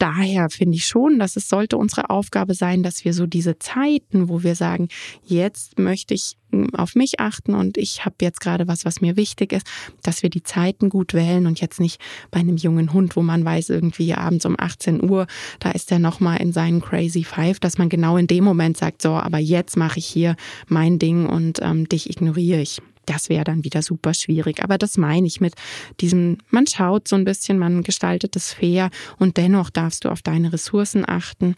daher 0.00 0.50
finde 0.50 0.76
ich 0.76 0.86
schon, 0.86 1.18
dass 1.18 1.36
es 1.36 1.48
sollte 1.48 1.76
unsere 1.76 2.10
Aufgabe 2.10 2.54
sein, 2.54 2.82
dass 2.82 3.04
wir 3.04 3.12
so 3.12 3.26
diese 3.26 3.58
Zeiten, 3.58 4.28
wo 4.28 4.42
wir 4.42 4.54
sagen, 4.54 4.88
jetzt 5.24 5.78
möchte 5.78 6.14
ich 6.14 6.36
hm, 6.50 6.74
auf 6.74 6.94
mich 6.94 7.20
achten 7.20 7.54
und 7.54 7.76
ich 7.76 8.04
habe 8.04 8.16
jetzt 8.22 8.40
gerade 8.40 8.66
was, 8.66 8.84
was 8.84 9.00
mir 9.00 9.16
wichtig 9.16 9.52
ist, 9.52 9.66
dass 10.02 10.22
wir 10.22 10.30
die 10.30 10.42
Zeiten 10.42 10.88
gut 10.88 11.14
wählen 11.14 11.46
und 11.46 11.60
jetzt 11.60 11.80
nicht 11.80 12.00
bei 12.30 12.40
einem 12.40 12.56
jungen 12.56 12.92
Hund, 12.92 13.14
wo 13.14 13.22
man 13.22 13.44
weiß, 13.44 13.68
irgendwie 13.68 14.14
abends 14.14 14.46
um 14.46 14.56
18 14.58 15.08
Uhr, 15.08 15.26
da 15.60 15.70
ist 15.70 15.92
er 15.92 15.98
nochmal 15.98 16.38
in 16.38 16.52
seinen 16.52 16.80
Crazy 16.80 17.22
Five, 17.22 17.60
dass 17.60 17.78
man 17.78 17.88
genau 17.88 18.16
in 18.16 18.26
dem 18.26 18.44
Moment 18.44 18.78
sagt, 18.78 19.02
so, 19.02 19.10
aber 19.10 19.38
jetzt 19.38 19.76
mache 19.76 19.98
ich 19.98 20.06
hier 20.06 20.34
mein 20.66 20.98
Ding 20.98 21.26
und 21.26 21.60
ähm, 21.62 21.88
dich 21.88 22.08
ignoriere 22.08 22.60
ich 22.60 22.80
das 23.10 23.28
wäre 23.28 23.44
dann 23.44 23.64
wieder 23.64 23.82
super 23.82 24.14
schwierig. 24.14 24.62
Aber 24.62 24.78
das 24.78 24.96
meine 24.96 25.26
ich 25.26 25.40
mit 25.40 25.54
diesem, 26.00 26.38
man 26.50 26.66
schaut 26.66 27.08
so 27.08 27.16
ein 27.16 27.24
bisschen, 27.24 27.58
man 27.58 27.82
gestaltet 27.82 28.36
es 28.36 28.52
fair 28.52 28.90
und 29.18 29.36
dennoch 29.36 29.70
darfst 29.70 30.04
du 30.04 30.10
auf 30.10 30.22
deine 30.22 30.52
Ressourcen 30.52 31.04
achten. 31.08 31.56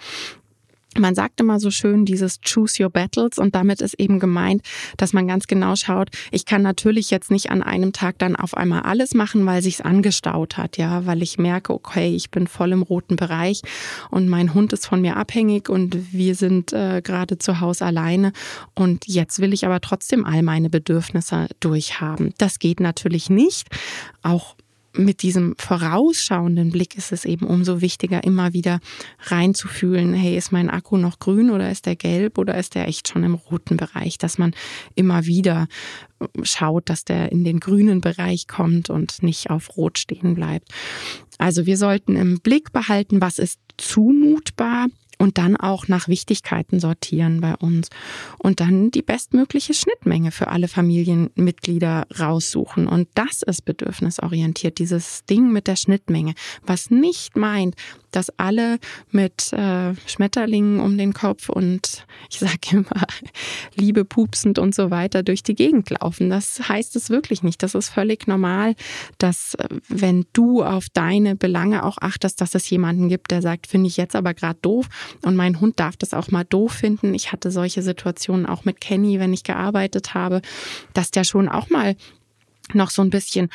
Man 0.98 1.14
sagt 1.14 1.40
immer 1.40 1.60
so 1.60 1.70
schön 1.70 2.04
dieses 2.04 2.40
Choose 2.40 2.82
Your 2.82 2.90
Battles 2.90 3.38
und 3.38 3.54
damit 3.54 3.80
ist 3.80 3.94
eben 3.94 4.18
gemeint, 4.18 4.62
dass 4.96 5.12
man 5.12 5.26
ganz 5.26 5.46
genau 5.46 5.76
schaut, 5.76 6.10
ich 6.30 6.44
kann 6.44 6.62
natürlich 6.62 7.10
jetzt 7.10 7.30
nicht 7.30 7.50
an 7.50 7.62
einem 7.62 7.92
Tag 7.92 8.18
dann 8.18 8.36
auf 8.36 8.56
einmal 8.56 8.82
alles 8.82 9.14
machen, 9.14 9.46
weil 9.46 9.62
sich's 9.62 9.80
angestaut 9.80 10.56
hat, 10.56 10.76
ja, 10.76 11.06
weil 11.06 11.22
ich 11.22 11.38
merke, 11.38 11.72
okay, 11.72 12.14
ich 12.14 12.30
bin 12.30 12.46
voll 12.46 12.72
im 12.72 12.82
roten 12.82 13.16
Bereich 13.16 13.62
und 14.10 14.28
mein 14.28 14.54
Hund 14.54 14.72
ist 14.72 14.86
von 14.86 15.00
mir 15.00 15.16
abhängig 15.16 15.68
und 15.68 16.12
wir 16.12 16.34
sind 16.34 16.72
äh, 16.72 17.00
gerade 17.02 17.38
zu 17.38 17.60
Hause 17.60 17.86
alleine 17.86 18.32
und 18.74 19.06
jetzt 19.06 19.40
will 19.40 19.52
ich 19.52 19.64
aber 19.66 19.80
trotzdem 19.80 20.24
all 20.24 20.42
meine 20.42 20.70
Bedürfnisse 20.70 21.48
durchhaben. 21.60 22.34
Das 22.38 22.58
geht 22.58 22.80
natürlich 22.80 23.30
nicht. 23.30 23.68
Auch 24.22 24.56
mit 24.96 25.22
diesem 25.22 25.54
vorausschauenden 25.58 26.70
Blick 26.70 26.96
ist 26.96 27.12
es 27.12 27.24
eben 27.24 27.46
umso 27.46 27.80
wichtiger, 27.80 28.24
immer 28.24 28.52
wieder 28.52 28.80
reinzufühlen, 29.20 30.12
hey, 30.14 30.36
ist 30.36 30.52
mein 30.52 30.70
Akku 30.70 30.96
noch 30.96 31.18
grün 31.18 31.50
oder 31.50 31.70
ist 31.70 31.86
der 31.86 31.96
gelb 31.96 32.38
oder 32.38 32.56
ist 32.56 32.74
der 32.74 32.88
echt 32.88 33.08
schon 33.08 33.24
im 33.24 33.34
roten 33.34 33.76
Bereich, 33.76 34.18
dass 34.18 34.38
man 34.38 34.54
immer 34.94 35.26
wieder 35.26 35.66
schaut, 36.42 36.88
dass 36.88 37.04
der 37.04 37.32
in 37.32 37.44
den 37.44 37.60
grünen 37.60 38.00
Bereich 38.00 38.46
kommt 38.46 38.90
und 38.90 39.22
nicht 39.22 39.50
auf 39.50 39.76
rot 39.76 39.98
stehen 39.98 40.34
bleibt. 40.34 40.68
Also 41.38 41.66
wir 41.66 41.76
sollten 41.76 42.16
im 42.16 42.40
Blick 42.40 42.72
behalten, 42.72 43.20
was 43.20 43.38
ist 43.38 43.60
zumutbar, 43.78 44.86
und 45.22 45.38
dann 45.38 45.56
auch 45.56 45.86
nach 45.86 46.08
Wichtigkeiten 46.08 46.80
sortieren 46.80 47.40
bei 47.40 47.54
uns 47.54 47.90
und 48.38 48.58
dann 48.58 48.90
die 48.90 49.02
bestmögliche 49.02 49.72
Schnittmenge 49.72 50.32
für 50.32 50.48
alle 50.48 50.66
Familienmitglieder 50.66 52.08
raussuchen. 52.18 52.88
Und 52.88 53.06
das 53.14 53.42
ist 53.42 53.64
bedürfnisorientiert, 53.64 54.80
dieses 54.80 55.24
Ding 55.26 55.52
mit 55.52 55.68
der 55.68 55.76
Schnittmenge, 55.76 56.34
was 56.66 56.90
nicht 56.90 57.36
meint, 57.36 57.76
dass 58.10 58.36
alle 58.36 58.78
mit 59.12 59.52
äh, 59.52 59.94
Schmetterlingen 60.06 60.80
um 60.80 60.98
den 60.98 61.14
Kopf 61.14 61.48
und 61.48 62.04
ich 62.28 62.40
sage 62.40 62.58
immer 62.72 63.06
Liebe 63.76 64.04
pupsend 64.04 64.58
und 64.58 64.74
so 64.74 64.90
weiter 64.90 65.22
durch 65.22 65.44
die 65.44 65.54
Gegend 65.54 65.90
laufen. 65.90 66.30
Das 66.30 66.68
heißt 66.68 66.96
es 66.96 67.10
wirklich 67.10 67.44
nicht. 67.44 67.62
Das 67.62 67.74
ist 67.74 67.88
völlig 67.90 68.26
normal, 68.26 68.74
dass 69.18 69.54
äh, 69.54 69.68
wenn 69.88 70.26
du 70.32 70.64
auf 70.64 70.86
deine 70.92 71.36
Belange 71.36 71.84
auch 71.84 71.98
achtest, 72.00 72.40
dass 72.40 72.56
es 72.56 72.68
jemanden 72.68 73.08
gibt, 73.08 73.30
der 73.30 73.40
sagt, 73.40 73.68
finde 73.68 73.86
ich 73.86 73.96
jetzt 73.96 74.16
aber 74.16 74.34
gerade 74.34 74.58
doof 74.60 74.88
und 75.22 75.36
mein 75.36 75.60
Hund 75.60 75.78
darf 75.80 75.96
das 75.96 76.14
auch 76.14 76.30
mal 76.30 76.44
doof 76.44 76.72
finden. 76.72 77.14
Ich 77.14 77.32
hatte 77.32 77.50
solche 77.50 77.82
Situationen 77.82 78.46
auch 78.46 78.64
mit 78.64 78.80
Kenny, 78.80 79.20
wenn 79.20 79.32
ich 79.32 79.44
gearbeitet 79.44 80.14
habe, 80.14 80.42
dass 80.94 81.10
der 81.10 81.24
schon 81.24 81.48
auch 81.48 81.70
mal 81.70 81.96
noch 82.74 82.90
so 82.90 83.02
ein 83.02 83.10
bisschen 83.10 83.48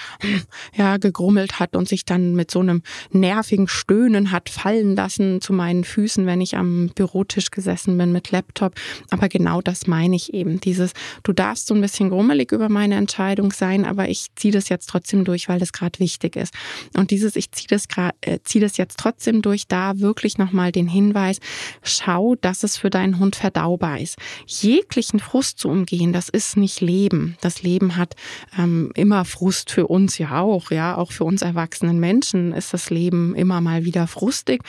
ja 0.75 0.97
gegrummelt 0.97 1.59
hat 1.59 1.75
und 1.75 1.87
sich 1.87 2.05
dann 2.05 2.35
mit 2.35 2.51
so 2.51 2.59
einem 2.59 2.81
nervigen 3.11 3.67
Stöhnen 3.67 4.31
hat 4.31 4.49
fallen 4.49 4.95
lassen 4.95 5.41
zu 5.41 5.53
meinen 5.53 5.83
Füßen, 5.83 6.25
wenn 6.25 6.41
ich 6.41 6.57
am 6.57 6.89
Bürotisch 6.95 7.51
gesessen 7.51 7.97
bin 7.97 8.11
mit 8.11 8.31
Laptop. 8.31 8.75
Aber 9.09 9.29
genau 9.29 9.61
das 9.61 9.87
meine 9.87 10.15
ich 10.15 10.33
eben. 10.33 10.59
Dieses, 10.59 10.93
du 11.23 11.33
darfst 11.33 11.67
so 11.67 11.73
ein 11.73 11.81
bisschen 11.81 12.09
grummelig 12.09 12.51
über 12.51 12.69
meine 12.69 12.95
Entscheidung 12.95 13.51
sein, 13.51 13.85
aber 13.85 14.09
ich 14.09 14.27
ziehe 14.35 14.51
das 14.53 14.69
jetzt 14.69 14.87
trotzdem 14.89 15.23
durch, 15.25 15.49
weil 15.49 15.59
das 15.59 15.73
gerade 15.73 15.99
wichtig 15.99 16.35
ist. 16.35 16.53
Und 16.95 17.11
dieses, 17.11 17.35
ich 17.35 17.51
ziehe 17.51 17.67
das 17.69 17.85
äh, 18.21 18.39
ziehe 18.43 18.61
das 18.61 18.77
jetzt 18.77 18.97
trotzdem 18.99 19.41
durch, 19.41 19.67
da 19.67 19.99
wirklich 19.99 20.37
nochmal 20.37 20.71
den 20.71 20.87
Hinweis, 20.87 21.39
schau, 21.83 22.35
dass 22.35 22.63
es 22.63 22.77
für 22.77 22.89
deinen 22.89 23.19
Hund 23.19 23.35
verdaubar 23.35 23.99
ist. 23.99 24.17
Jeglichen 24.45 25.19
Frust 25.19 25.59
zu 25.59 25.69
umgehen, 25.69 26.13
das 26.13 26.29
ist 26.29 26.57
nicht 26.57 26.81
Leben. 26.81 27.37
Das 27.41 27.63
Leben 27.63 27.97
hat 27.97 28.15
ähm, 28.57 28.91
immer 29.07 29.23
Frust 29.23 29.71
für 29.71 29.87
uns 29.87 30.17
ja 30.17 30.41
auch, 30.41 30.69
ja, 30.69 30.97
auch 30.97 31.13
für 31.13 31.23
uns 31.23 31.41
erwachsenen 31.41 31.97
Menschen 31.97 32.51
ist 32.51 32.73
das 32.73 32.89
Leben 32.89 33.35
immer 33.35 33.61
mal 33.61 33.85
wieder 33.85 34.05
frustig. 34.05 34.63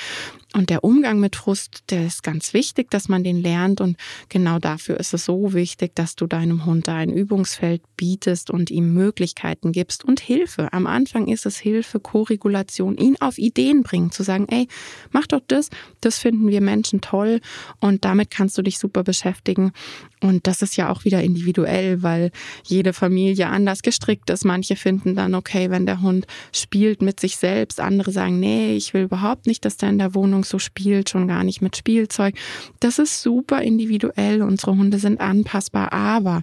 Und 0.54 0.70
der 0.70 0.82
Umgang 0.82 1.20
mit 1.20 1.36
Frust, 1.36 1.84
der 1.90 2.06
ist 2.06 2.22
ganz 2.22 2.54
wichtig, 2.54 2.90
dass 2.90 3.08
man 3.08 3.22
den 3.22 3.42
lernt. 3.42 3.82
Und 3.82 3.98
genau 4.30 4.58
dafür 4.58 4.98
ist 4.98 5.12
es 5.12 5.26
so 5.26 5.52
wichtig, 5.52 5.94
dass 5.94 6.16
du 6.16 6.26
deinem 6.26 6.64
Hund 6.64 6.88
da 6.88 6.94
ein 6.96 7.12
Übungsfeld 7.12 7.82
bietest 7.96 8.50
und 8.50 8.70
ihm 8.70 8.94
Möglichkeiten 8.94 9.72
gibst 9.72 10.04
und 10.04 10.20
Hilfe. 10.20 10.72
Am 10.72 10.86
Anfang 10.86 11.26
ist 11.28 11.44
es 11.44 11.58
Hilfe, 11.58 12.00
Korregulation, 12.00 12.96
ihn 12.96 13.16
auf 13.20 13.36
Ideen 13.36 13.82
bringen, 13.82 14.10
zu 14.10 14.22
sagen, 14.22 14.46
ey, 14.48 14.68
mach 15.10 15.26
doch 15.26 15.42
das, 15.48 15.68
das 16.00 16.18
finden 16.18 16.48
wir 16.48 16.62
Menschen 16.62 17.02
toll 17.02 17.40
und 17.80 18.06
damit 18.06 18.30
kannst 18.30 18.56
du 18.56 18.62
dich 18.62 18.78
super 18.78 19.02
beschäftigen. 19.02 19.72
Und 20.20 20.46
das 20.46 20.62
ist 20.62 20.76
ja 20.76 20.90
auch 20.90 21.04
wieder 21.04 21.22
individuell, 21.22 22.02
weil 22.02 22.30
jede 22.64 22.92
Familie 22.92 23.48
anders 23.48 23.82
gestrickt 23.82 24.27
ist. 24.30 24.44
Manche 24.44 24.76
finden 24.76 25.14
dann 25.14 25.34
okay, 25.34 25.70
wenn 25.70 25.86
der 25.86 26.00
Hund 26.00 26.26
spielt 26.52 27.02
mit 27.02 27.20
sich 27.20 27.36
selbst. 27.36 27.80
Andere 27.80 28.12
sagen, 28.12 28.40
nee, 28.40 28.74
ich 28.76 28.94
will 28.94 29.02
überhaupt 29.02 29.46
nicht, 29.46 29.64
dass 29.64 29.76
der 29.76 29.90
in 29.90 29.98
der 29.98 30.14
Wohnung 30.14 30.44
so 30.44 30.58
spielt, 30.58 31.10
schon 31.10 31.28
gar 31.28 31.44
nicht 31.44 31.62
mit 31.62 31.76
Spielzeug. 31.76 32.34
Das 32.80 32.98
ist 32.98 33.22
super 33.22 33.62
individuell. 33.62 34.42
Unsere 34.42 34.72
Hunde 34.72 34.98
sind 34.98 35.20
anpassbar, 35.20 35.92
aber 35.92 36.42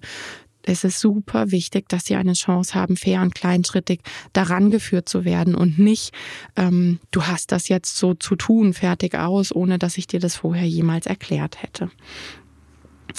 es 0.67 0.83
ist 0.83 0.99
super 0.99 1.51
wichtig, 1.51 1.87
dass 1.89 2.05
sie 2.05 2.15
eine 2.15 2.33
Chance 2.33 2.73
haben, 2.73 2.97
fair 2.97 3.21
und 3.21 3.35
kleinschrittig 3.35 4.01
daran 4.33 4.71
geführt 4.71 5.07
zu 5.07 5.23
werden 5.23 5.55
und 5.55 5.77
nicht, 5.77 6.11
ähm, 6.55 6.99
du 7.11 7.23
hast 7.23 7.51
das 7.51 7.67
jetzt 7.67 7.97
so 7.97 8.15
zu 8.15 8.35
tun, 8.35 8.73
fertig 8.73 9.15
aus, 9.15 9.53
ohne 9.55 9.77
dass 9.77 9.97
ich 9.97 10.07
dir 10.07 10.19
das 10.19 10.35
vorher 10.35 10.67
jemals 10.67 11.05
erklärt 11.05 11.61
hätte. 11.61 11.91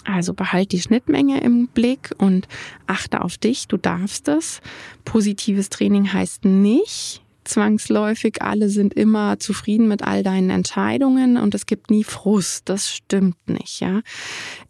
Also 0.05 0.35
behalt 0.35 0.73
die 0.73 0.81
Schnittmenge 0.81 1.41
im 1.41 1.69
Blick 1.69 2.15
und 2.19 2.47
achte 2.87 3.23
auf 3.23 3.39
dich, 3.39 3.69
du 3.69 3.77
darfst 3.77 4.29
es. 4.29 4.61
Positives 5.05 5.69
Training 5.69 6.13
heißt 6.13 6.45
nicht, 6.45 7.23
zwangsläufig, 7.47 8.43
alle 8.43 8.69
sind 8.69 8.95
immer 8.95 9.39
zufrieden 9.39 9.89
mit 9.89 10.03
all 10.03 10.23
deinen 10.23 10.51
Entscheidungen 10.51 11.37
und 11.37 11.55
es 11.55 11.67
gibt 11.67 11.91
nie 11.91 12.05
Frust. 12.05 12.69
Das 12.69 12.91
stimmt 12.91 13.49
nicht, 13.49 13.81
ja. 13.81 14.03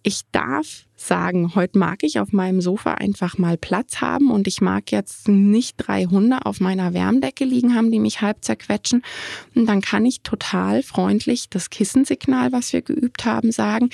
Ich 0.03 0.23
darf 0.33 0.85
sagen, 0.97 1.55
heute 1.55 1.79
mag 1.79 2.03
ich 2.03 2.21
auf 2.21 2.33
meinem 2.33 2.61
Sofa 2.61 2.95
einfach 2.95 3.39
mal 3.39 3.59
Platz 3.59 4.01
haben 4.01 4.31
und 4.31 4.49
ich 4.49 4.61
mag 4.61 4.91
jetzt 4.93 5.29
nicht 5.29 5.77
drei 5.77 6.07
Hunde 6.07 6.47
auf 6.47 6.61
meiner 6.61 6.95
Wärmdecke 6.95 7.45
liegen 7.45 7.75
haben, 7.75 7.91
die 7.91 8.01
mich 8.01 8.23
halb 8.23 8.43
zerquetschen. 8.43 9.03
Und 9.55 9.67
dann 9.67 9.83
kann 9.83 10.07
ich 10.07 10.23
total 10.23 10.83
freundlich 10.83 11.51
das 11.51 11.71
Kissensignal, 11.71 12.53
was 12.53 12.73
wir 12.73 12.83
geübt 12.83 13.25
haben, 13.25 13.53
sagen. 13.53 13.91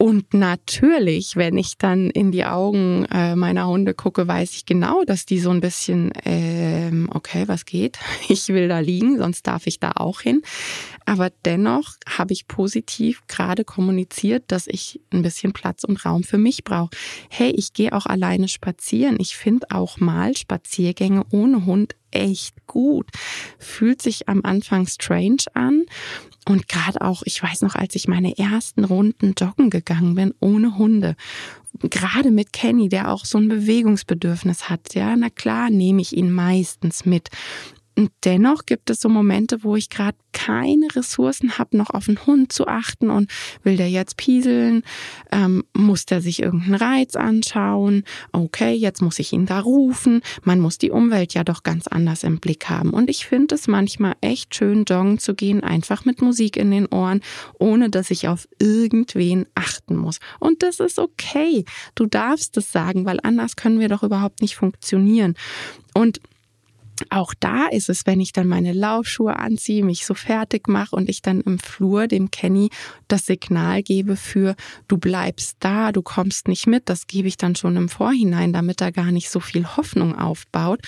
Und 0.00 0.32
natürlich, 0.32 1.34
wenn 1.34 1.58
ich 1.58 1.76
dann 1.76 2.08
in 2.10 2.30
die 2.30 2.44
Augen 2.44 3.04
äh, 3.06 3.34
meiner 3.34 3.66
Hunde 3.66 3.94
gucke, 3.94 4.28
weiß 4.28 4.54
ich 4.54 4.64
genau, 4.64 5.02
dass 5.02 5.26
die 5.26 5.40
so 5.40 5.50
ein 5.50 5.60
bisschen, 5.60 6.12
ähm, 6.24 7.10
okay, 7.12 7.44
was 7.48 7.64
geht? 7.64 7.98
Ich 8.28 8.48
will 8.48 8.68
da 8.68 8.78
liegen, 8.78 9.18
sonst 9.18 9.46
darf 9.46 9.66
ich 9.66 9.80
da 9.80 9.92
auch 9.96 10.20
hin. 10.20 10.42
Aber 11.04 11.30
dennoch 11.44 11.94
habe 12.08 12.32
ich 12.32 12.46
positiv 12.46 13.22
gerade 13.26 13.64
kommuniziert, 13.64 14.44
dass 14.48 14.68
ich 14.68 15.00
ein 15.12 15.22
bisschen 15.22 15.52
Platz 15.52 15.82
und 15.82 16.04
Raum 16.04 16.22
für 16.22 16.38
mich 16.38 16.62
brauche. 16.62 16.90
Hey, 17.28 17.50
ich 17.50 17.72
gehe 17.72 17.92
auch 17.92 18.06
alleine 18.06 18.46
spazieren. 18.46 19.16
Ich 19.18 19.36
finde 19.36 19.66
auch 19.70 19.98
mal 19.98 20.36
Spaziergänge 20.36 21.24
ohne 21.30 21.64
Hund 21.64 21.96
echt 22.10 22.66
gut. 22.66 23.08
Fühlt 23.58 24.02
sich 24.02 24.28
am 24.28 24.40
Anfang 24.44 24.86
strange 24.86 25.44
an. 25.54 25.84
Und 26.46 26.66
gerade 26.68 27.02
auch, 27.02 27.22
ich 27.26 27.42
weiß 27.42 27.60
noch, 27.62 27.74
als 27.74 27.94
ich 27.94 28.08
meine 28.08 28.38
ersten 28.38 28.84
Runden 28.84 29.34
joggen 29.38 29.68
gegangen 29.68 30.14
bin, 30.14 30.32
ohne 30.40 30.78
Hunde, 30.78 31.14
gerade 31.82 32.30
mit 32.30 32.52
Kenny, 32.52 32.88
der 32.88 33.12
auch 33.12 33.24
so 33.24 33.38
ein 33.38 33.48
Bewegungsbedürfnis 33.48 34.68
hat, 34.70 34.94
ja, 34.94 35.14
na 35.16 35.28
klar, 35.28 35.68
nehme 35.68 36.00
ich 36.00 36.16
ihn 36.16 36.32
meistens 36.32 37.04
mit. 37.04 37.28
Und 37.98 38.12
dennoch 38.22 38.64
gibt 38.64 38.90
es 38.90 39.00
so 39.00 39.08
Momente, 39.08 39.64
wo 39.64 39.74
ich 39.74 39.90
gerade 39.90 40.16
keine 40.32 40.86
Ressourcen 40.94 41.58
habe, 41.58 41.76
noch 41.76 41.90
auf 41.90 42.04
den 42.04 42.24
Hund 42.26 42.52
zu 42.52 42.68
achten 42.68 43.10
und 43.10 43.28
will 43.64 43.76
der 43.76 43.90
jetzt 43.90 44.16
pieseln, 44.16 44.84
ähm, 45.32 45.64
muss 45.76 46.06
der 46.06 46.20
sich 46.20 46.40
irgendeinen 46.40 46.76
Reiz 46.76 47.16
anschauen, 47.16 48.04
okay, 48.30 48.72
jetzt 48.72 49.02
muss 49.02 49.18
ich 49.18 49.32
ihn 49.32 49.46
da 49.46 49.58
rufen, 49.58 50.22
man 50.44 50.60
muss 50.60 50.78
die 50.78 50.92
Umwelt 50.92 51.34
ja 51.34 51.42
doch 51.42 51.64
ganz 51.64 51.88
anders 51.88 52.22
im 52.22 52.38
Blick 52.38 52.68
haben. 52.68 52.90
Und 52.90 53.10
ich 53.10 53.26
finde 53.26 53.56
es 53.56 53.66
manchmal 53.66 54.14
echt 54.20 54.54
schön, 54.54 54.84
joggen 54.84 55.18
zu 55.18 55.34
gehen, 55.34 55.64
einfach 55.64 56.04
mit 56.04 56.22
Musik 56.22 56.56
in 56.56 56.70
den 56.70 56.86
Ohren, 56.86 57.20
ohne 57.58 57.90
dass 57.90 58.12
ich 58.12 58.28
auf 58.28 58.46
irgendwen 58.60 59.44
achten 59.56 59.96
muss. 59.96 60.20
Und 60.38 60.62
das 60.62 60.78
ist 60.78 61.00
okay. 61.00 61.64
Du 61.96 62.06
darfst 62.06 62.56
es 62.58 62.70
sagen, 62.70 63.06
weil 63.06 63.18
anders 63.24 63.56
können 63.56 63.80
wir 63.80 63.88
doch 63.88 64.04
überhaupt 64.04 64.40
nicht 64.40 64.54
funktionieren. 64.54 65.34
Und 65.94 66.20
auch 67.10 67.34
da 67.38 67.66
ist 67.66 67.88
es, 67.88 68.06
wenn 68.06 68.20
ich 68.20 68.32
dann 68.32 68.46
meine 68.46 68.72
Laufschuhe 68.72 69.36
anziehe, 69.36 69.84
mich 69.84 70.04
so 70.06 70.14
fertig 70.14 70.68
mache 70.68 70.96
und 70.96 71.08
ich 71.08 71.22
dann 71.22 71.40
im 71.40 71.58
Flur 71.58 72.06
dem 72.06 72.30
Kenny 72.30 72.70
das 73.08 73.26
Signal 73.26 73.82
gebe 73.82 74.16
für 74.16 74.54
du 74.88 74.98
bleibst 74.98 75.56
da, 75.60 75.92
du 75.92 76.02
kommst 76.02 76.48
nicht 76.48 76.66
mit, 76.66 76.88
das 76.88 77.06
gebe 77.06 77.28
ich 77.28 77.36
dann 77.36 77.56
schon 77.56 77.76
im 77.76 77.88
Vorhinein, 77.88 78.52
damit 78.52 78.80
er 78.80 78.92
gar 78.92 79.12
nicht 79.12 79.30
so 79.30 79.40
viel 79.40 79.76
Hoffnung 79.76 80.16
aufbaut. 80.16 80.80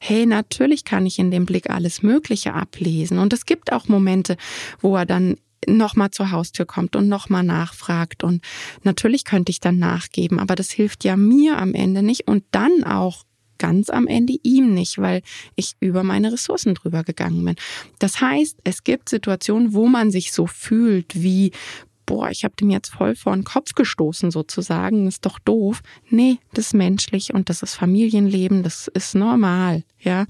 Hey, 0.00 0.26
natürlich 0.26 0.84
kann 0.84 1.06
ich 1.06 1.18
in 1.18 1.30
dem 1.30 1.46
Blick 1.46 1.70
alles 1.70 2.02
Mögliche 2.02 2.54
ablesen 2.54 3.18
und 3.18 3.32
es 3.32 3.46
gibt 3.46 3.72
auch 3.72 3.88
Momente, 3.88 4.36
wo 4.80 4.96
er 4.96 5.06
dann 5.06 5.36
nochmal 5.66 6.10
zur 6.10 6.30
Haustür 6.30 6.66
kommt 6.66 6.96
und 6.96 7.08
nochmal 7.08 7.42
nachfragt. 7.42 8.22
Und 8.22 8.42
natürlich 8.82 9.24
könnte 9.24 9.50
ich 9.50 9.60
dann 9.60 9.78
nachgeben, 9.78 10.38
aber 10.38 10.54
das 10.54 10.70
hilft 10.70 11.04
ja 11.04 11.16
mir 11.16 11.58
am 11.58 11.74
Ende 11.74 12.02
nicht. 12.02 12.28
Und 12.28 12.44
dann 12.52 12.84
auch 12.84 13.24
ganz 13.58 13.90
am 13.90 14.06
Ende 14.06 14.36
ihm 14.42 14.74
nicht, 14.74 14.98
weil 14.98 15.22
ich 15.56 15.74
über 15.80 16.02
meine 16.02 16.32
Ressourcen 16.32 16.74
drüber 16.74 17.04
gegangen 17.04 17.44
bin. 17.44 17.56
Das 17.98 18.20
heißt, 18.20 18.58
es 18.64 18.84
gibt 18.84 19.08
Situationen, 19.08 19.74
wo 19.74 19.86
man 19.86 20.10
sich 20.10 20.32
so 20.32 20.46
fühlt 20.46 21.22
wie 21.22 21.52
boah, 22.08 22.30
ich 22.30 22.42
habe 22.42 22.56
dem 22.56 22.70
jetzt 22.70 22.88
voll 22.88 23.14
vor 23.14 23.34
den 23.34 23.44
Kopf 23.44 23.74
gestoßen 23.74 24.30
sozusagen, 24.30 25.06
ist 25.06 25.26
doch 25.26 25.38
doof. 25.38 25.82
Nee, 26.08 26.38
das 26.54 26.68
ist 26.68 26.74
menschlich 26.74 27.34
und 27.34 27.50
das 27.50 27.62
ist 27.62 27.74
Familienleben, 27.74 28.62
das 28.62 28.88
ist 28.88 29.14
normal, 29.14 29.84
ja. 30.00 30.24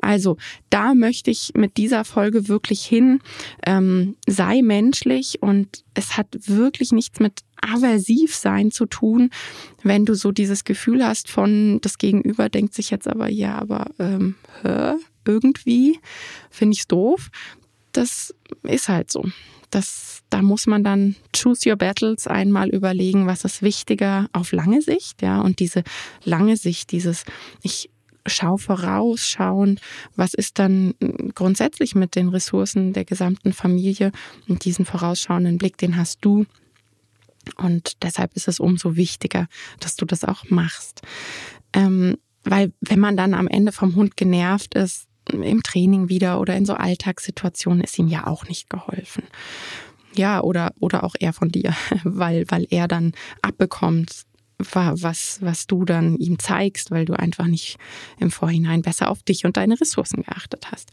Also 0.00 0.36
da 0.70 0.94
möchte 0.94 1.32
ich 1.32 1.50
mit 1.54 1.78
dieser 1.78 2.04
Folge 2.04 2.46
wirklich 2.46 2.86
hin, 2.86 3.18
ähm, 3.66 4.14
sei 4.28 4.62
menschlich 4.62 5.42
und 5.42 5.84
es 5.94 6.16
hat 6.16 6.28
wirklich 6.46 6.92
nichts 6.92 7.18
mit 7.18 7.40
aversiv 7.66 8.34
sein 8.34 8.70
zu 8.70 8.86
tun, 8.86 9.30
wenn 9.82 10.04
du 10.04 10.14
so 10.14 10.32
dieses 10.32 10.64
Gefühl 10.64 11.04
hast 11.04 11.30
von, 11.30 11.80
das 11.82 11.98
Gegenüber 11.98 12.48
denkt 12.48 12.74
sich 12.74 12.90
jetzt 12.90 13.08
aber, 13.08 13.28
ja, 13.28 13.58
aber 13.58 13.86
ähm, 13.98 14.36
hä, 14.62 14.94
irgendwie 15.26 15.98
finde 16.50 16.74
ich 16.74 16.80
es 16.80 16.86
doof. 16.86 17.28
Das 17.92 18.34
ist 18.62 18.88
halt 18.88 19.10
so. 19.10 19.24
Das, 19.70 20.20
da 20.30 20.42
muss 20.42 20.66
man 20.66 20.84
dann 20.84 21.16
choose 21.34 21.68
your 21.68 21.76
battles 21.76 22.26
einmal 22.26 22.68
überlegen, 22.68 23.26
was 23.26 23.44
ist 23.44 23.62
wichtiger 23.62 24.28
auf 24.32 24.52
lange 24.52 24.80
Sicht, 24.80 25.22
ja, 25.22 25.40
und 25.40 25.58
diese 25.58 25.82
lange 26.24 26.56
Sicht, 26.56 26.92
dieses, 26.92 27.24
ich 27.62 27.90
schau 28.26 28.56
vorausschauen, 28.56 29.80
was 30.14 30.34
ist 30.34 30.58
dann 30.58 30.94
grundsätzlich 31.34 31.94
mit 31.94 32.16
den 32.16 32.28
Ressourcen 32.28 32.92
der 32.92 33.04
gesamten 33.04 33.52
Familie 33.52 34.12
und 34.48 34.64
diesen 34.64 34.84
vorausschauenden 34.84 35.58
Blick, 35.58 35.78
den 35.78 35.96
hast 35.96 36.18
du 36.20 36.46
und 37.56 38.02
deshalb 38.02 38.34
ist 38.34 38.48
es 38.48 38.60
umso 38.60 38.96
wichtiger, 38.96 39.46
dass 39.80 39.96
du 39.96 40.04
das 40.04 40.24
auch 40.24 40.44
machst. 40.50 41.02
Ähm, 41.72 42.16
weil 42.44 42.72
wenn 42.80 43.00
man 43.00 43.16
dann 43.16 43.34
am 43.34 43.48
Ende 43.48 43.72
vom 43.72 43.94
Hund 43.96 44.16
genervt 44.16 44.74
ist, 44.74 45.06
im 45.32 45.62
Training 45.62 46.08
wieder 46.08 46.40
oder 46.40 46.56
in 46.56 46.64
so 46.64 46.74
Alltagssituationen, 46.74 47.82
ist 47.82 47.98
ihm 47.98 48.08
ja 48.08 48.26
auch 48.26 48.46
nicht 48.48 48.70
geholfen. 48.70 49.24
Ja, 50.14 50.40
oder, 50.40 50.72
oder 50.78 51.04
auch 51.04 51.14
er 51.18 51.32
von 51.32 51.50
dir, 51.50 51.74
weil, 52.04 52.44
weil 52.48 52.66
er 52.70 52.88
dann 52.88 53.12
abbekommt, 53.42 54.24
was, 54.58 55.42
was 55.42 55.66
du 55.66 55.84
dann 55.84 56.16
ihm 56.16 56.38
zeigst, 56.38 56.90
weil 56.90 57.04
du 57.04 57.12
einfach 57.12 57.46
nicht 57.46 57.76
im 58.18 58.30
Vorhinein 58.30 58.82
besser 58.82 59.10
auf 59.10 59.22
dich 59.22 59.44
und 59.44 59.56
deine 59.56 59.78
Ressourcen 59.78 60.22
geachtet 60.22 60.70
hast. 60.72 60.90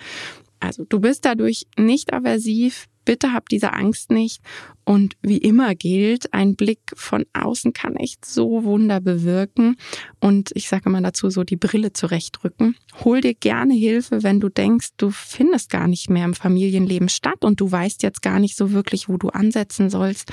Also 0.60 0.86
du 0.86 1.00
bist 1.00 1.24
dadurch 1.26 1.68
nicht 1.78 2.13
aversiv, 2.13 2.88
bitte 3.06 3.34
hab 3.34 3.50
diese 3.50 3.74
Angst 3.74 4.12
nicht. 4.12 4.42
Und 4.86 5.16
wie 5.22 5.38
immer 5.38 5.76
gilt, 5.76 6.34
ein 6.34 6.56
Blick 6.56 6.80
von 6.96 7.26
außen 7.34 7.72
kann 7.72 7.96
echt 7.96 8.26
so 8.26 8.63
Wunder 8.63 9.00
bewirken. 9.00 9.78
Und 10.20 10.52
ich 10.56 10.68
sage 10.68 10.89
mal 10.89 11.02
dazu, 11.02 11.30
so 11.30 11.44
die 11.44 11.56
Brille 11.56 11.94
zurechtrücken. 11.94 12.76
Hol 13.04 13.22
dir 13.22 13.34
gerne 13.34 13.74
Hilfe, 13.74 14.24
wenn 14.24 14.39
du 14.39 14.50
denkst, 14.50 14.89
du 14.98 15.10
findest 15.10 15.70
gar 15.70 15.88
nicht 15.88 16.10
mehr 16.10 16.26
im 16.26 16.34
Familienleben 16.34 17.08
statt 17.08 17.46
und 17.46 17.62
du 17.62 17.72
weißt 17.72 18.04
jetzt 18.04 18.22
gar 18.22 18.39
nicht 18.39 18.58
so 18.58 18.72
wirklich, 18.72 19.08
wo 19.08 19.18
du 19.18 19.30
ansetzen 19.30 19.89
sollst. 19.89 20.32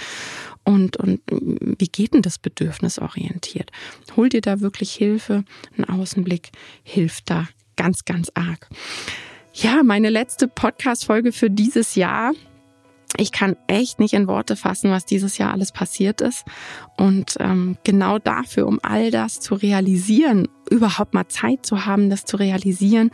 Und, 0.64 0.96
und 0.96 1.20
wie 1.30 1.88
geht 1.88 2.14
denn 2.14 2.22
das 2.22 2.38
bedürfnisorientiert? 2.38 3.70
Hol 4.16 4.28
dir 4.28 4.40
da 4.40 4.60
wirklich 4.60 4.92
Hilfe. 4.92 5.44
Ein 5.76 5.84
Außenblick 5.84 6.50
hilft 6.82 7.30
da 7.30 7.48
ganz, 7.76 8.04
ganz 8.04 8.30
arg. 8.34 8.68
Ja, 9.54 9.82
meine 9.82 10.10
letzte 10.10 10.48
Podcast-Folge 10.48 11.32
für 11.32 11.50
dieses 11.50 11.94
Jahr. 11.94 12.32
Ich 13.16 13.32
kann 13.32 13.56
echt 13.66 13.98
nicht 13.98 14.14
in 14.14 14.28
Worte 14.28 14.56
fassen, 14.56 14.90
was 14.90 15.04
dieses 15.04 15.36
Jahr 15.36 15.52
alles 15.52 15.72
passiert 15.72 16.20
ist. 16.20 16.44
Und 16.96 17.36
ähm, 17.40 17.76
genau 17.84 18.18
dafür, 18.18 18.66
um 18.66 18.78
all 18.82 19.10
das 19.10 19.40
zu 19.40 19.54
realisieren, 19.54 20.48
überhaupt 20.70 21.14
mal 21.14 21.28
Zeit 21.28 21.66
zu 21.66 21.84
haben, 21.84 22.10
das 22.10 22.24
zu 22.24 22.36
realisieren, 22.36 23.10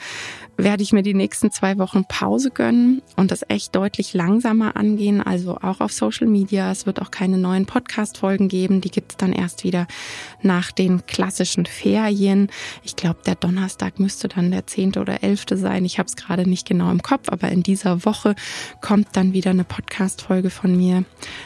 werde 0.59 0.83
ich 0.83 0.93
mir 0.93 1.03
die 1.03 1.15
nächsten 1.15 1.51
zwei 1.51 1.79
Wochen 1.79 2.05
Pause 2.07 2.51
gönnen 2.51 3.03
und 3.17 3.31
das 3.31 3.45
echt 3.49 3.75
deutlich 3.75 4.15
langsamer 4.15 4.77
angehen. 4.77 5.23
Also 5.23 5.59
auch 5.59 5.81
auf 5.81 5.93
Social 5.93 6.27
Media. 6.27 6.71
Es 6.71 6.87
wird 6.87 7.01
auch 7.01 7.11
keine 7.11 7.39
neuen 7.39 7.67
Podcast-Folgen 7.67 8.49
geben. 8.49 8.81
Die 8.81 8.91
gibt 8.91 9.13
es 9.13 9.17
dann 9.17 9.33
erst 9.33 9.65
wieder 9.65 9.87
nach 10.43 10.71
den 10.73 11.07
klassischen 11.07 11.67
Ferien. 11.67 12.49
Ich 12.83 12.97
glaube, 12.97 13.21
der 13.27 13.35
Donnerstag 13.35 13.99
müsste 14.01 14.29
dann 14.29 14.51
der 14.51 14.67
zehnte 14.67 15.01
oder 15.01 15.23
elfte 15.23 15.57
sein. 15.57 15.85
Ich 15.85 15.99
habe 15.99 16.07
es 16.07 16.17
gerade 16.17 16.49
nicht 16.49 16.67
genau 16.67 16.91
im 16.91 17.03
Kopf, 17.03 17.29
aber 17.29 17.49
in 17.51 17.63
dieser 17.63 18.05
Woche 18.05 18.35
kommt 18.81 19.09
dann 19.13 19.33
wieder 19.33 19.51
eine 19.51 19.65
Podcast-Folge 19.87 20.51
von 20.51 20.77
mir. 20.77 21.05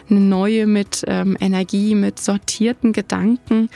Eine 0.09 0.20
neue 0.20 0.66
mit 0.66 1.05
ähm, 1.07 1.37
Energie, 1.40 1.94
mit 1.94 2.18
sortierten 2.18 2.92
Gedanken 2.92 3.68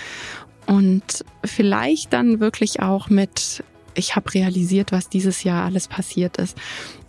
und 0.67 1.25
vielleicht 1.45 2.13
dann 2.13 2.41
wirklich 2.41 2.81
auch 2.81 3.11
mit 3.11 3.63
ich 3.97 4.17
habe 4.17 4.35
realisiert, 4.35 4.91
was 4.91 5.09
dieses 5.09 5.45
Jahr 5.45 5.67
alles 5.67 5.87
passiert 5.87 6.39
ist. 6.39 6.59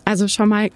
Also 0.04 0.28
schon 0.28 0.48
mal 0.48 0.70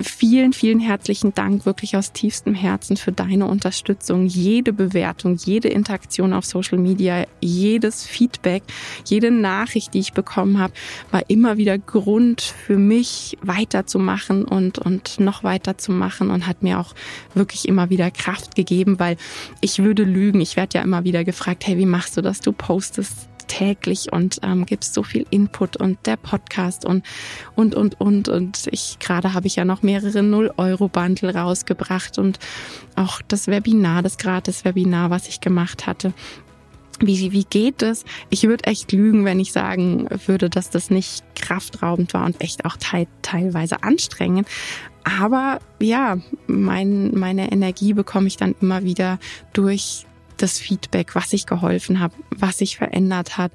vielen, 0.00 0.52
vielen 0.52 0.80
herzlichen 0.80 1.34
Dank 1.34 1.66
wirklich 1.66 1.96
aus 1.96 2.12
tiefstem 2.12 2.54
Herzen 2.54 2.96
für 2.96 3.12
deine 3.12 3.46
Unterstützung. 3.46 4.26
Jede 4.26 4.72
Bewertung, 4.72 5.36
jede 5.36 5.68
Interaktion 5.68 6.32
auf 6.32 6.44
Social 6.44 6.78
Media, 6.78 7.26
jedes 7.40 8.06
Feedback, 8.06 8.62
jede 9.04 9.30
Nachricht, 9.30 9.94
die 9.94 9.98
ich 10.00 10.12
bekommen 10.12 10.58
habe, 10.58 10.72
war 11.10 11.22
immer 11.28 11.56
wieder 11.56 11.78
Grund 11.78 12.40
für 12.40 12.76
mich 12.76 13.36
weiterzumachen 13.42 14.44
und, 14.44 14.78
und 14.78 15.18
noch 15.20 15.42
weiterzumachen 15.42 16.30
und 16.30 16.46
hat 16.46 16.62
mir 16.62 16.78
auch 16.78 16.94
wirklich 17.34 17.66
immer 17.66 17.90
wieder 17.90 18.10
Kraft 18.10 18.54
gegeben, 18.54 18.98
weil 18.98 19.16
ich 19.60 19.82
würde 19.82 20.04
lügen. 20.04 20.40
Ich 20.40 20.56
werde 20.56 20.78
ja 20.78 20.84
immer 20.84 21.04
wieder 21.04 21.24
gefragt, 21.24 21.66
hey, 21.66 21.76
wie 21.76 21.86
machst 21.86 22.16
du 22.16 22.22
das? 22.22 22.40
Du 22.40 22.52
postest 22.52 23.28
täglich 23.48 24.12
und 24.12 24.38
ähm, 24.42 24.66
gibst 24.66 24.94
so 24.94 25.02
viel 25.02 25.26
Input 25.30 25.76
und 25.76 25.98
der 26.06 26.16
Podcast 26.16 26.84
und 26.84 27.04
und 27.56 27.74
und 27.74 28.00
und 28.00 28.28
und 28.28 28.68
ich 28.70 28.98
gerade 29.00 29.34
habe 29.34 29.46
ich 29.46 29.56
ja 29.56 29.64
noch 29.64 29.82
mehrere 29.82 30.22
0 30.22 30.52
Euro 30.56 30.88
Bundle 30.88 31.34
rausgebracht 31.34 32.18
und 32.18 32.38
auch 32.94 33.20
das 33.26 33.48
Webinar, 33.48 34.02
das 34.02 34.18
gratis 34.18 34.64
Webinar, 34.64 35.10
was 35.10 35.28
ich 35.28 35.40
gemacht 35.40 35.86
hatte. 35.86 36.12
Wie, 37.00 37.30
wie 37.30 37.44
geht 37.44 37.82
es? 37.82 38.04
Ich 38.28 38.42
würde 38.42 38.64
echt 38.64 38.90
lügen, 38.90 39.24
wenn 39.24 39.38
ich 39.38 39.52
sagen 39.52 40.08
würde, 40.26 40.50
dass 40.50 40.70
das 40.70 40.90
nicht 40.90 41.22
kraftraubend 41.36 42.12
war 42.12 42.26
und 42.26 42.40
echt 42.40 42.64
auch 42.64 42.76
te 42.76 43.06
teilweise 43.22 43.84
anstrengend. 43.84 44.48
Aber 45.04 45.60
ja, 45.78 46.18
mein, 46.48 47.12
meine 47.16 47.52
Energie 47.52 47.92
bekomme 47.92 48.26
ich 48.26 48.36
dann 48.36 48.56
immer 48.60 48.82
wieder 48.82 49.18
durch 49.52 50.06
das 50.42 50.58
Feedback, 50.58 51.14
was 51.14 51.32
ich 51.32 51.46
geholfen 51.46 52.00
habe, 52.00 52.14
was 52.30 52.58
sich 52.58 52.76
verändert 52.76 53.36
hat. 53.36 53.52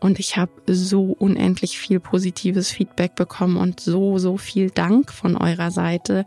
Und 0.00 0.18
ich 0.18 0.36
habe 0.36 0.52
so 0.66 1.14
unendlich 1.18 1.78
viel 1.78 2.00
positives 2.00 2.70
Feedback 2.70 3.14
bekommen 3.14 3.56
und 3.56 3.80
so, 3.80 4.18
so 4.18 4.36
viel 4.36 4.70
Dank 4.70 5.12
von 5.12 5.36
eurer 5.36 5.70
Seite, 5.70 6.24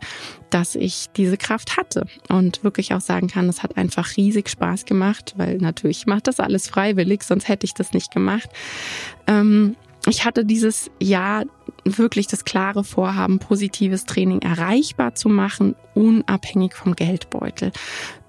dass 0.50 0.74
ich 0.74 1.06
diese 1.16 1.36
Kraft 1.36 1.76
hatte 1.76 2.06
und 2.28 2.62
wirklich 2.62 2.94
auch 2.94 3.00
sagen 3.00 3.28
kann, 3.28 3.48
es 3.48 3.62
hat 3.62 3.76
einfach 3.76 4.16
riesig 4.16 4.48
Spaß 4.48 4.84
gemacht, 4.84 5.34
weil 5.36 5.58
natürlich 5.58 6.06
macht 6.06 6.28
das 6.28 6.38
alles 6.38 6.68
freiwillig, 6.68 7.24
sonst 7.24 7.48
hätte 7.48 7.64
ich 7.64 7.74
das 7.74 7.92
nicht 7.92 8.12
gemacht. 8.12 8.48
Ähm, 9.26 9.76
ich 10.06 10.24
hatte 10.24 10.44
dieses 10.44 10.90
Jahr 11.00 11.44
wirklich 11.84 12.26
das 12.26 12.44
klare 12.44 12.84
Vorhaben, 12.84 13.38
positives 13.38 14.04
Training 14.04 14.40
erreichbar 14.40 15.14
zu 15.14 15.28
machen, 15.28 15.74
unabhängig 15.94 16.74
vom 16.74 16.96
Geldbeutel. 16.96 17.72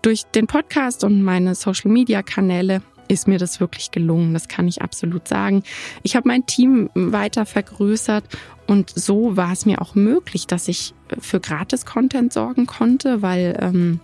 Durch 0.01 0.23
den 0.23 0.47
Podcast 0.47 1.03
und 1.03 1.23
meine 1.23 1.55
Social-Media-Kanäle 1.55 2.81
ist 3.07 3.27
mir 3.27 3.37
das 3.37 3.59
wirklich 3.59 3.91
gelungen. 3.91 4.33
Das 4.33 4.47
kann 4.47 4.67
ich 4.67 4.81
absolut 4.81 5.27
sagen. 5.27 5.63
Ich 6.03 6.15
habe 6.15 6.27
mein 6.27 6.45
Team 6.45 6.89
weiter 6.93 7.45
vergrößert 7.45 8.25
und 8.67 8.89
so 8.89 9.37
war 9.37 9.51
es 9.51 9.65
mir 9.65 9.81
auch 9.81 9.95
möglich, 9.95 10.47
dass 10.47 10.67
ich 10.67 10.93
für 11.19 11.39
Gratis-Content 11.39 12.33
sorgen 12.33 12.65
konnte, 12.65 13.21
weil 13.21 13.57
ähm, 13.61 13.99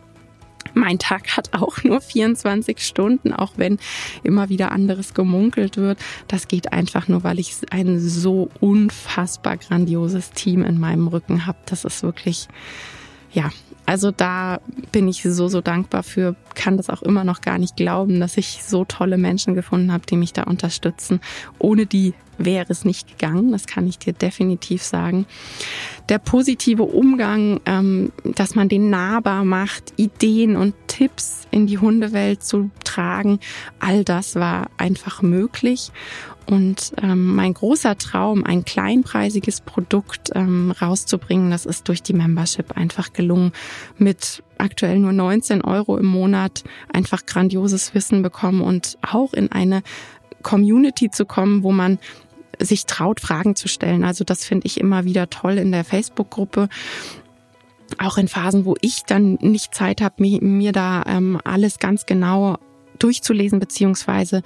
mein 0.73 0.99
Tag 0.99 1.37
hat 1.37 1.53
auch 1.53 1.83
nur 1.83 2.01
24 2.01 2.79
Stunden, 2.79 3.33
auch 3.33 3.53
wenn 3.57 3.79
immer 4.23 4.49
wieder 4.49 4.71
anderes 4.71 5.13
gemunkelt 5.13 5.77
wird. 5.77 5.99
Das 6.27 6.47
geht 6.47 6.73
einfach 6.73 7.07
nur, 7.07 7.23
weil 7.23 7.39
ich 7.39 7.55
ein 7.69 7.99
so 7.99 8.49
unfassbar 8.59 9.57
grandioses 9.57 10.31
Team 10.31 10.63
in 10.63 10.79
meinem 10.79 11.07
Rücken 11.07 11.45
habe. 11.45 11.57
Das 11.65 11.85
ist 11.85 12.03
wirklich, 12.03 12.47
ja, 13.33 13.49
also 13.91 14.11
da 14.11 14.61
bin 14.93 15.09
ich 15.09 15.21
so, 15.21 15.49
so 15.49 15.59
dankbar 15.59 16.03
für, 16.03 16.37
kann 16.55 16.77
das 16.77 16.89
auch 16.89 17.01
immer 17.01 17.25
noch 17.25 17.41
gar 17.41 17.57
nicht 17.57 17.75
glauben, 17.75 18.21
dass 18.21 18.37
ich 18.37 18.63
so 18.63 18.85
tolle 18.85 19.17
Menschen 19.17 19.53
gefunden 19.53 19.91
habe, 19.91 20.05
die 20.05 20.15
mich 20.15 20.31
da 20.31 20.43
unterstützen. 20.43 21.19
Ohne 21.59 21.85
die 21.85 22.13
wäre 22.37 22.67
es 22.69 22.85
nicht 22.85 23.09
gegangen, 23.09 23.51
das 23.51 23.67
kann 23.67 23.85
ich 23.85 23.99
dir 23.99 24.13
definitiv 24.13 24.81
sagen. 24.81 25.25
Der 26.07 26.19
positive 26.19 26.83
Umgang, 26.83 27.59
ähm, 27.65 28.13
dass 28.23 28.55
man 28.55 28.69
den 28.69 28.89
nahbar 28.89 29.43
macht, 29.43 29.91
Ideen 29.97 30.55
und 30.55 30.73
Tipps 30.87 31.45
in 31.51 31.67
die 31.67 31.77
Hundewelt 31.77 32.45
zu 32.45 32.71
tragen, 32.85 33.41
all 33.79 34.05
das 34.05 34.35
war 34.35 34.69
einfach 34.77 35.21
möglich. 35.21 35.91
Und 36.51 36.91
ähm, 37.01 37.33
mein 37.33 37.53
großer 37.53 37.97
Traum, 37.97 38.43
ein 38.43 38.65
kleinpreisiges 38.65 39.61
Produkt 39.61 40.31
ähm, 40.35 40.71
rauszubringen, 40.71 41.49
das 41.49 41.65
ist 41.65 41.87
durch 41.87 42.03
die 42.03 42.11
Membership 42.11 42.75
einfach 42.75 43.13
gelungen. 43.13 43.53
Mit 43.97 44.43
aktuell 44.57 44.99
nur 44.99 45.13
19 45.13 45.61
Euro 45.61 45.97
im 45.97 46.07
Monat 46.07 46.65
einfach 46.91 47.25
grandioses 47.25 47.95
Wissen 47.95 48.21
bekommen 48.21 48.59
und 48.59 48.97
auch 49.01 49.33
in 49.33 49.49
eine 49.49 49.81
Community 50.43 51.09
zu 51.09 51.25
kommen, 51.25 51.63
wo 51.63 51.71
man 51.71 51.99
sich 52.59 52.85
traut, 52.85 53.21
Fragen 53.21 53.55
zu 53.55 53.69
stellen. 53.69 54.03
Also 54.03 54.25
das 54.25 54.43
finde 54.43 54.67
ich 54.67 54.77
immer 54.77 55.05
wieder 55.05 55.29
toll 55.29 55.57
in 55.57 55.71
der 55.71 55.85
Facebook-Gruppe 55.85 56.67
auch 57.97 58.17
in 58.17 58.27
Phasen, 58.27 58.65
wo 58.65 58.75
ich 58.81 59.03
dann 59.03 59.37
nicht 59.41 59.75
Zeit 59.75 60.01
habe, 60.01 60.15
mir, 60.19 60.41
mir 60.41 60.71
da 60.71 61.03
ähm, 61.07 61.39
alles 61.43 61.77
ganz 61.77 62.05
genau 62.05 62.57
durchzulesen 63.03 63.59
beziehungsweise 63.59 64.41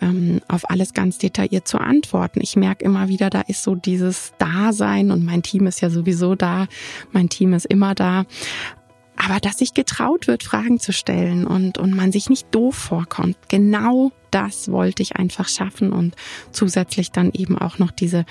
ähm, 0.00 0.40
auf 0.48 0.68
alles 0.70 0.94
ganz 0.94 1.18
detailliert 1.18 1.68
zu 1.68 1.78
antworten. 1.78 2.40
Ich 2.42 2.56
merke 2.56 2.84
immer 2.84 3.08
wieder, 3.08 3.30
da 3.30 3.42
ist 3.42 3.62
so 3.62 3.74
dieses 3.74 4.32
Dasein 4.38 5.10
und 5.10 5.24
mein 5.24 5.42
Team 5.42 5.66
ist 5.66 5.80
ja 5.80 5.90
sowieso 5.90 6.34
da, 6.34 6.66
mein 7.12 7.28
Team 7.28 7.52
ist 7.52 7.66
immer 7.66 7.94
da. 7.94 8.24
Aber 9.16 9.40
dass 9.40 9.58
sich 9.58 9.74
getraut 9.74 10.28
wird, 10.28 10.44
Fragen 10.44 10.78
zu 10.78 10.92
stellen 10.92 11.44
und, 11.44 11.76
und 11.76 11.94
man 11.94 12.12
sich 12.12 12.30
nicht 12.30 12.54
doof 12.54 12.76
vorkommt, 12.76 13.36
genau 13.48 14.12
das 14.30 14.70
wollte 14.70 15.02
ich 15.02 15.16
einfach 15.16 15.48
schaffen 15.48 15.92
und 15.92 16.14
zusätzlich 16.52 17.10
dann 17.10 17.32
eben 17.32 17.58
auch 17.58 17.78
noch 17.78 17.90
diese 17.90 18.24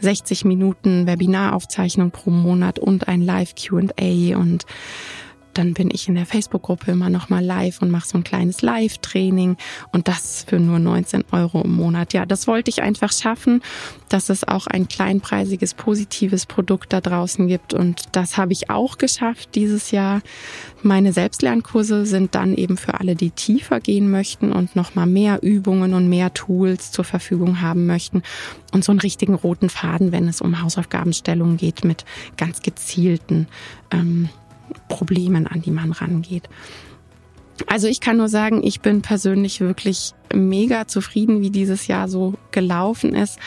60 0.00 0.44
Minuten 0.44 1.06
Webinaraufzeichnung 1.06 2.10
pro 2.10 2.30
Monat 2.30 2.78
und 2.78 3.08
ein 3.08 3.22
Live 3.22 3.54
Q&A 3.54 4.36
und 4.36 4.66
dann 5.54 5.74
bin 5.74 5.90
ich 5.92 6.08
in 6.08 6.14
der 6.14 6.26
Facebook-Gruppe 6.26 6.92
immer 6.92 7.10
noch 7.10 7.28
mal 7.28 7.44
live 7.44 7.80
und 7.82 7.90
mache 7.90 8.08
so 8.08 8.18
ein 8.18 8.24
kleines 8.24 8.62
Live-Training 8.62 9.56
und 9.92 10.08
das 10.08 10.44
für 10.46 10.58
nur 10.58 10.78
19 10.78 11.24
Euro 11.32 11.62
im 11.62 11.72
Monat. 11.72 12.12
Ja, 12.12 12.26
das 12.26 12.46
wollte 12.46 12.70
ich 12.70 12.82
einfach 12.82 13.12
schaffen, 13.12 13.62
dass 14.08 14.28
es 14.28 14.46
auch 14.46 14.66
ein 14.66 14.88
kleinpreisiges, 14.88 15.74
positives 15.74 16.46
Produkt 16.46 16.92
da 16.92 17.00
draußen 17.00 17.46
gibt 17.48 17.74
und 17.74 18.02
das 18.12 18.36
habe 18.36 18.52
ich 18.52 18.70
auch 18.70 18.98
geschafft 18.98 19.54
dieses 19.54 19.90
Jahr. 19.90 20.20
Meine 20.82 21.12
Selbstlernkurse 21.12 22.04
sind 22.04 22.34
dann 22.34 22.54
eben 22.54 22.76
für 22.76 23.00
alle, 23.00 23.14
die 23.14 23.30
tiefer 23.30 23.80
gehen 23.80 24.10
möchten 24.10 24.52
und 24.52 24.76
noch 24.76 24.94
mal 24.94 25.06
mehr 25.06 25.42
Übungen 25.42 25.94
und 25.94 26.08
mehr 26.08 26.34
Tools 26.34 26.92
zur 26.92 27.04
Verfügung 27.04 27.60
haben 27.60 27.86
möchten 27.86 28.22
und 28.72 28.84
so 28.84 28.92
einen 28.92 29.00
richtigen 29.00 29.34
roten 29.34 29.70
Faden, 29.70 30.12
wenn 30.12 30.28
es 30.28 30.40
um 30.40 30.60
Hausaufgabenstellungen 30.60 31.56
geht, 31.56 31.84
mit 31.84 32.04
ganz 32.36 32.60
gezielten 32.60 33.46
ähm, 33.90 34.28
Problemen, 34.88 35.46
an 35.46 35.62
die 35.62 35.70
man 35.70 35.92
rangeht. 35.92 36.48
Also 37.66 37.86
ich 37.86 38.00
kann 38.00 38.16
nur 38.16 38.28
sagen, 38.28 38.62
ich 38.64 38.80
bin 38.80 39.02
persönlich 39.02 39.60
wirklich 39.60 40.12
mega 40.34 40.86
zufrieden, 40.86 41.40
wie 41.40 41.50
dieses 41.50 41.86
Jahr 41.86 42.08
so 42.08 42.34
gelaufen 42.50 43.14
ist. 43.14 43.38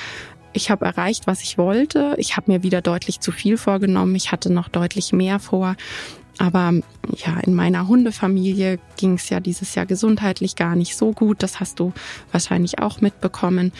Ich 0.53 0.71
habe 0.71 0.85
erreicht, 0.85 1.27
was 1.27 1.43
ich 1.43 1.57
wollte. 1.57 2.15
Ich 2.17 2.37
habe 2.37 2.51
mir 2.51 2.63
wieder 2.63 2.81
deutlich 2.81 3.19
zu 3.19 3.31
viel 3.31 3.57
vorgenommen. 3.57 4.15
Ich 4.15 4.31
hatte 4.31 4.51
noch 4.51 4.69
deutlich 4.69 5.11
mehr 5.13 5.39
vor. 5.39 5.75
Aber 6.39 6.73
ja, 7.15 7.39
in 7.43 7.55
meiner 7.55 7.87
Hundefamilie 7.87 8.79
ging 8.95 9.15
es 9.15 9.29
ja 9.29 9.39
dieses 9.39 9.73
Jahr 9.75 9.85
gesundheitlich 9.85 10.55
gar 10.55 10.75
nicht 10.75 10.95
so 10.95 11.11
gut. 11.11 11.41
Das 11.41 11.59
hast 11.59 11.79
du 11.79 11.93
wahrscheinlich 12.31 12.79
auch 12.79 13.01
mitbekommen. 13.01 13.71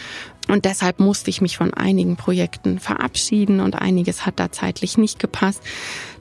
Und 0.48 0.64
deshalb 0.64 0.98
musste 0.98 1.30
ich 1.30 1.40
mich 1.40 1.56
von 1.56 1.72
einigen 1.72 2.16
Projekten 2.16 2.78
verabschieden 2.78 3.60
und 3.60 3.76
einiges 3.76 4.26
hat 4.26 4.40
da 4.40 4.50
zeitlich 4.50 4.98
nicht 4.98 5.18
gepasst 5.18 5.62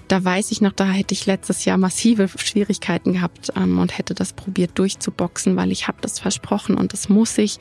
da 0.08 0.24
weiß 0.24 0.52
ich 0.52 0.62
noch, 0.62 0.72
da 0.72 0.86
hätte 0.86 1.13
ich 1.13 1.26
letztes 1.26 1.65
Jahr 1.65 1.78
massive 1.78 2.28
Schwierigkeiten 2.38 3.13
gehabt 3.13 3.52
ähm, 3.56 3.80
und 3.80 3.98
hätte 3.98 4.13
das 4.13 4.34
probiert 4.34 4.78
durchzuboxen, 4.80 5.56
weil 5.56 5.72
ich 5.72 5.88
habe 5.88 5.98
das 6.02 6.20
versprochen 6.20 6.76
und 6.76 6.93
das 6.93 7.10
muss 7.10 7.38
ich. 7.38 7.58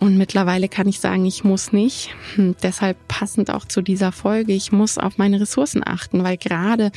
Und 0.00 0.18
mittlerweile 0.18 0.68
kann 0.68 0.88
ich 0.88 1.00
sagen, 1.00 1.24
ich 1.24 1.44
muss 1.44 1.72
nicht. 1.72 2.10
Hm, 2.34 2.56
deshalb 2.62 2.96
passend 3.08 3.50
auch 3.50 3.64
zu 3.64 3.80
dieser 3.80 4.12
Folge, 4.12 4.52
ich 4.52 4.72
muss 4.72 4.98
auf 4.98 5.18
meine 5.18 5.40
Ressourcen 5.40 5.82
achten, 5.84 6.24
weil 6.24 6.36
gerade 6.36 6.90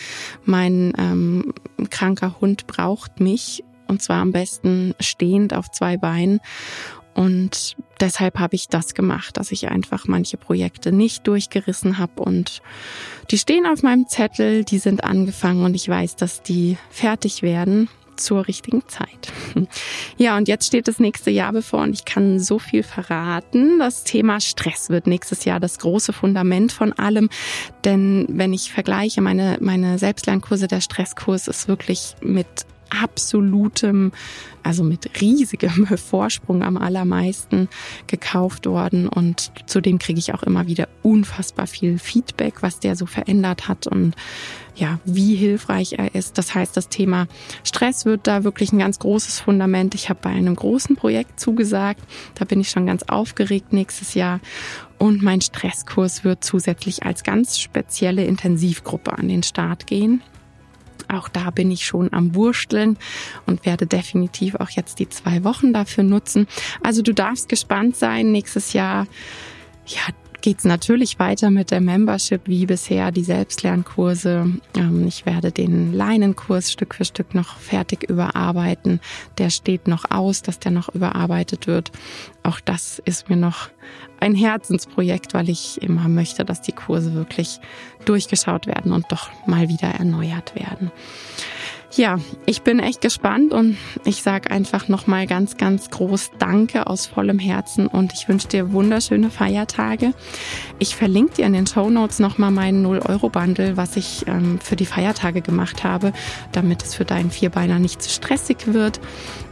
mein 0.45 0.93
ähm, 0.97 1.53
kranker 1.89 2.39
Hund 2.41 2.67
braucht 2.67 3.19
mich 3.19 3.63
und 3.87 4.01
zwar 4.01 4.21
am 4.21 4.31
besten 4.31 4.93
stehend 4.99 5.53
auf 5.53 5.71
zwei 5.71 5.97
Beinen. 5.97 6.39
Und 7.17 7.75
deshalb 7.99 8.37
habe 8.37 8.55
ich 8.55 8.67
das 8.67 8.93
gemacht, 8.93 9.37
dass 9.37 9.51
ich 9.51 9.69
einfach 9.69 10.07
manche 10.07 10.37
Projekte 10.37 10.91
nicht 10.91 11.25
durchgerissen 11.25 11.97
habe 11.97 12.21
und 12.21 12.61
die 13.31 13.39
stehen 13.39 13.65
auf 13.65 13.81
meinem 13.81 14.07
Zettel, 14.07 14.63
die 14.63 14.77
sind 14.77 15.03
angefangen 15.03 15.65
und 15.65 15.73
ich 15.73 15.89
weiß, 15.89 16.15
dass 16.15 16.43
die 16.43 16.77
fertig 16.91 17.41
werden 17.41 17.89
zur 18.17 18.47
richtigen 18.47 18.87
Zeit. 18.87 19.33
Ja, 20.19 20.35
und 20.35 20.47
jetzt 20.47 20.65
steht 20.65 20.87
das 20.87 20.99
nächste 20.99 21.29
Jahr 21.29 21.53
bevor 21.53 21.81
und 21.81 21.93
ich 21.93 22.03
kann 22.03 22.39
so 22.39 22.57
viel 22.57 22.81
verraten. 22.81 23.77
Das 23.77 24.03
Thema 24.03 24.39
Stress 24.39 24.89
wird 24.89 25.05
nächstes 25.05 25.45
Jahr 25.45 25.59
das 25.59 25.77
große 25.77 26.11
Fundament 26.11 26.71
von 26.71 26.91
allem, 26.93 27.29
denn 27.83 28.25
wenn 28.29 28.51
ich 28.51 28.71
vergleiche 28.71 29.21
meine 29.21 29.57
meine 29.61 29.99
Selbstlernkurse, 29.99 30.67
der 30.67 30.81
Stresskurs 30.81 31.47
ist 31.47 31.67
wirklich 31.67 32.15
mit 32.21 32.47
absolutem, 32.89 34.11
also 34.63 34.83
mit 34.83 35.21
riesigem 35.21 35.87
Vorsprung 35.97 36.63
am 36.63 36.77
allermeisten 36.77 37.69
gekauft 38.07 38.65
worden 38.65 39.07
und 39.07 39.51
zudem 39.65 39.99
kriege 39.99 40.19
ich 40.19 40.33
auch 40.33 40.43
immer 40.43 40.67
wieder 40.67 40.87
unfassbar 41.03 41.67
viel 41.67 41.99
Feedback, 41.99 42.61
was 42.61 42.79
der 42.79 42.95
so 42.95 43.05
verändert 43.05 43.67
hat 43.67 43.87
und 43.87 44.15
ja, 44.77 44.99
wie 45.05 45.35
hilfreich 45.35 45.93
er 45.93 46.13
ist. 46.13 46.37
Das 46.37 46.53
heißt, 46.53 46.77
das 46.77 46.89
Thema 46.89 47.27
Stress 47.63 48.05
wird 48.05 48.27
da 48.27 48.43
wirklich 48.43 48.71
ein 48.71 48.79
ganz 48.79 48.99
großes 48.99 49.39
Fundament. 49.39 49.95
Ich 49.95 50.09
habe 50.09 50.19
bei 50.21 50.29
einem 50.29 50.55
großen 50.55 50.95
Projekt 50.95 51.39
zugesagt. 51.39 52.01
Da 52.35 52.45
bin 52.45 52.61
ich 52.61 52.69
schon 52.69 52.85
ganz 52.85 53.03
aufgeregt 53.03 53.73
nächstes 53.73 54.13
Jahr. 54.13 54.39
Und 54.99 55.23
mein 55.23 55.41
Stresskurs 55.41 56.23
wird 56.23 56.43
zusätzlich 56.43 57.03
als 57.03 57.23
ganz 57.23 57.59
spezielle 57.59 58.25
Intensivgruppe 58.25 59.17
an 59.17 59.27
den 59.27 59.43
Start 59.43 59.87
gehen. 59.87 60.21
Auch 61.07 61.29
da 61.29 61.49
bin 61.51 61.71
ich 61.71 61.85
schon 61.85 62.11
am 62.13 62.35
Wursteln 62.35 62.97
und 63.45 63.65
werde 63.65 63.85
definitiv 63.87 64.55
auch 64.55 64.69
jetzt 64.69 64.99
die 64.99 65.09
zwei 65.09 65.43
Wochen 65.43 65.73
dafür 65.73 66.03
nutzen. 66.03 66.47
Also 66.83 67.01
du 67.01 67.13
darfst 67.13 67.49
gespannt 67.49 67.95
sein. 67.95 68.31
Nächstes 68.31 68.73
Jahr, 68.73 69.07
ja, 69.85 70.01
geht's 70.41 70.65
natürlich 70.65 71.19
weiter 71.19 71.49
mit 71.49 71.71
der 71.71 71.81
Membership 71.81 72.41
wie 72.45 72.65
bisher, 72.65 73.11
die 73.11 73.23
Selbstlernkurse. 73.23 74.45
Ähm, 74.75 75.07
ich 75.07 75.25
werde 75.25 75.51
den 75.51 75.93
Leinenkurs 75.93 76.71
Stück 76.71 76.95
für 76.95 77.05
Stück 77.05 77.33
noch 77.33 77.57
fertig 77.57 78.09
überarbeiten. 78.09 78.99
Der 79.37 79.49
steht 79.49 79.87
noch 79.87 80.09
aus, 80.09 80.41
dass 80.41 80.59
der 80.59 80.71
noch 80.71 80.89
überarbeitet 80.89 81.67
wird. 81.67 81.91
Auch 82.43 82.59
das 82.59 82.99
ist 82.99 83.29
mir 83.29 83.37
noch 83.37 83.69
ein 84.19 84.35
Herzensprojekt, 84.35 85.33
weil 85.33 85.49
ich 85.49 85.81
immer 85.81 86.07
möchte, 86.07 86.45
dass 86.45 86.61
die 86.61 86.71
Kurse 86.71 87.13
wirklich 87.13 87.59
durchgeschaut 88.05 88.67
werden 88.67 88.91
und 88.91 89.05
doch 89.11 89.29
mal 89.45 89.69
wieder 89.69 89.89
erneuert 89.89 90.55
werden. 90.55 90.91
Ja, 91.95 92.19
ich 92.45 92.63
bin 92.63 92.79
echt 92.79 93.01
gespannt 93.01 93.53
und 93.53 93.77
ich 94.03 94.21
sage 94.21 94.51
einfach 94.51 94.89
nochmal 94.89 95.25
ganz, 95.25 95.55
ganz 95.55 95.89
groß 95.89 96.31
Danke 96.37 96.85
aus 96.87 97.07
vollem 97.07 97.39
Herzen 97.39 97.87
und 97.87 98.13
ich 98.13 98.27
wünsche 98.27 98.49
dir 98.49 98.73
wunderschöne 98.73 99.29
Feiertage. 99.29 100.13
Ich 100.79 100.95
verlinke 100.95 101.35
dir 101.35 101.45
in 101.45 101.53
den 101.53 101.65
Show 101.65 101.89
Notes 101.89 102.19
nochmal 102.19 102.51
meinen 102.51 102.85
0-Euro-Bundle, 102.85 103.77
was 103.77 103.95
ich 103.95 104.27
ähm, 104.27 104.59
für 104.59 104.75
die 104.75 104.85
Feiertage 104.85 105.41
gemacht 105.41 105.85
habe, 105.85 106.11
damit 106.51 106.83
es 106.83 106.93
für 106.93 107.05
deinen 107.05 107.31
Vierbeiner 107.31 107.79
nicht 107.79 108.01
zu 108.01 108.09
stressig 108.09 108.73
wird. 108.73 108.99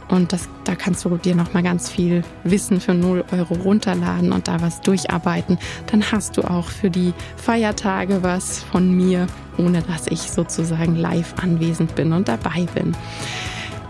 Und 0.08 0.32
das, 0.32 0.48
da 0.64 0.74
kannst 0.74 1.04
du 1.04 1.16
dir 1.16 1.34
nochmal 1.34 1.62
ganz 1.62 1.90
viel 1.90 2.22
Wissen 2.44 2.80
für 2.80 2.94
0 2.94 3.24
Euro 3.32 3.54
runterladen 3.54 4.32
und 4.32 4.46
da 4.46 4.60
was 4.60 4.80
durcharbeiten. 4.80 5.58
Dann 5.90 6.12
hast 6.12 6.36
du 6.36 6.42
auch 6.42 6.68
für 6.68 6.90
die 6.90 7.12
Feiertage 7.36 8.22
was 8.22 8.62
von 8.62 8.90
mir, 8.92 9.26
ohne 9.58 9.82
dass 9.82 10.06
ich 10.06 10.30
sozusagen 10.30 10.96
live 10.96 11.34
anwesend 11.42 11.94
bin 11.96 12.12
und 12.12 12.28
dabei 12.28 12.66
bin. 12.74 12.96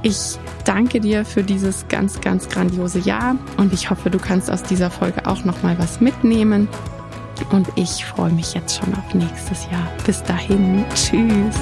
Ich 0.03 0.39
danke 0.65 1.01
dir 1.01 1.25
für 1.25 1.43
dieses 1.43 1.89
ganz, 1.89 2.21
ganz 2.21 2.49
grandiose 2.49 3.01
Jahr 3.01 3.37
und 3.57 3.73
ich 3.73 3.91
hoffe, 3.91 4.09
du 4.09 4.19
kannst 4.19 4.51
aus 4.51 4.63
dieser 4.63 4.91
Folge 4.91 5.27
auch 5.27 5.45
nochmal 5.45 5.79
was 5.79 6.01
mitnehmen. 6.01 6.69
Und 7.51 7.69
ich 7.77 8.05
freue 8.05 8.33
mich 8.33 8.55
jetzt 8.55 8.79
schon 8.79 8.95
auf 8.95 9.15
nächstes 9.15 9.65
Jahr. 9.71 9.87
Bis 10.07 10.23
dahin, 10.23 10.85
tschüss. 10.95 11.57